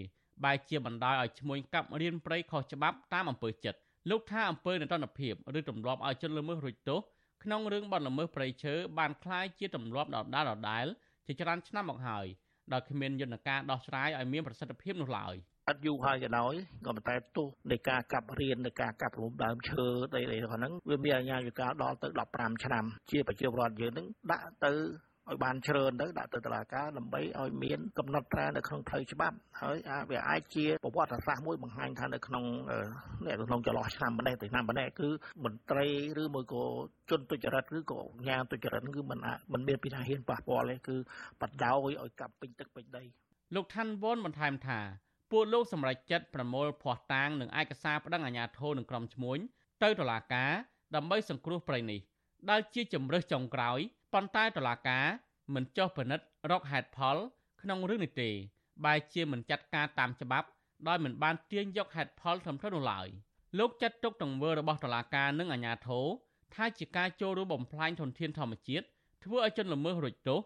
[0.43, 6.99] បែរជាបណ្ដាលឲ្យឈ្មួញកាប់រៀនព្រៃខុសច្បាប់តាមអំពើចិត្តលោកថាអំពើនតនភាពឬទម្លាប់ឲ្យជនល្មើសរួចទោស
[7.44, 10.86] ក្នុងរឿងបទល្មើសព្រៃឈើបានคล้ายជាទម្លាប់ដដែលដដែល
[11.26, 12.26] ជាច្រើនឆ្នាំមកហើយ
[12.72, 15.34] ដោយគ្មានយន្តការដោះស្រាយឲ្យមានប្រសិទ្ធភាពនោះឡើយ
[15.68, 16.54] អត់យូរហើយក៏ដោយ
[16.86, 24.72] ក៏ប៉ុន្តែទោសនៃការកាប់រៀននៃការកាប់រួមដើមឈើអីៗហ្នឹងវាមានអាជ្ញាវិការដល់ទៅ15ឆ្នាំជាប្រជាពលរដ្ឋយើងហ្នឹងដាក់ទៅ
[25.29, 29.77] ឲ្យបានជ្រើនទៅដាក់ទៅតុលាការដើម្បីឲ្យមានកំណត់ត្រានៅក្នុងផ្លូវច្បាប់ហើយ
[30.11, 32.43] វាអាចជាប្រវត្តិសាស្ត្រមួយបង្ហាញថានៅក្នុង
[33.25, 35.09] នៅក្នុងចន្លោះឆ្នាំម្ដេចទៅឆ្នាំម្ដេចគឺ
[35.43, 35.87] មន្ត្រី
[36.21, 36.63] ឬមួយក៏
[37.09, 39.19] ជនទុច្ចរិតឬក៏ញាទុច្ចរិតគឺមិន
[39.53, 40.95] មិនមានពីថាហ៊ានប៉ះពាល់ទេគឺ
[41.41, 43.03] បដ ாய் ឲ្យកាប់ពេញទឹកពេញដី
[43.55, 44.79] លោកឋានវ៉ុនបន្ថែមថា
[45.31, 49.37] ពួកលោកសម្រេចចិត្តប្រមូលភ័ស្តុតាងនិងឯកសារប្តឹងអាជ្ញាធរនិងក្រុមឈ្មួញ
[49.83, 50.51] ទៅតុលាការ
[50.95, 51.99] ដើម្បីសង្គ្រោះប្រៃនេះ
[52.49, 53.79] ដែលជាជំរើសចុងក្រោយ
[54.13, 55.05] ប៉ុន្តែតឡាការ
[55.55, 57.17] មិនចោះពិនិត្យរកហេតុផល
[57.61, 58.29] ក្នុងរឿងនេះទេ
[58.85, 60.47] បែរជាមិនចាត់ការតាមច្បាប់
[60.87, 63.07] ដោយមិនបានទាញយកហេតុផលត្រឹមត្រូវនោះឡើយ
[63.59, 66.05] លោកចាត់ទុកទង្វើរបស់តឡាការនិងអាជ្ញាធរ
[66.55, 68.85] ថាជាការចូលរួមបំផ្លាញធនធានធម្មជាតិ
[69.23, 70.39] ធ្វើឲ្យជនល្មើសរួចទោស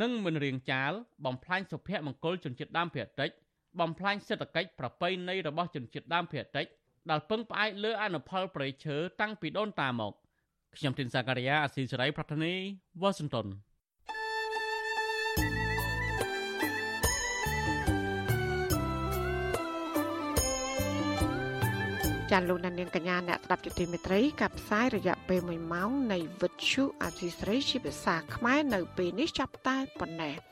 [0.00, 0.92] និងមិនរៀងចាល
[1.24, 3.30] បំផ្លាញសុភមង្គលជនជាតិដើមភាគតិច
[3.80, 6.66] បំផ្លាញសេដ្ឋកិច្ចប្រពៃណីរបស់ជនជាតិដើមភាគតិច
[7.10, 10.12] ដែលពឹងផ្អែកលើអនុផលប្រៃឈើតាំងពីដូនតាមក
[10.78, 12.54] ខ្ញុំទីនសាការីយ៉ាអស៊ីសេរីប្រធានី
[13.00, 13.46] វ៉ាស៊ីនតោន
[22.30, 30.36] ចាន់លោកនាងកញ្ញាអ្នកស្ដាប់ជទីមេត្រីកັບផ្សាយរយៈពេល1ម៉ោងនៃវិទ្យុអស៊ីសេរីជាភាសាខ្មែរនៅពេលនេះចាប់តែប៉ុណ្ណេះ។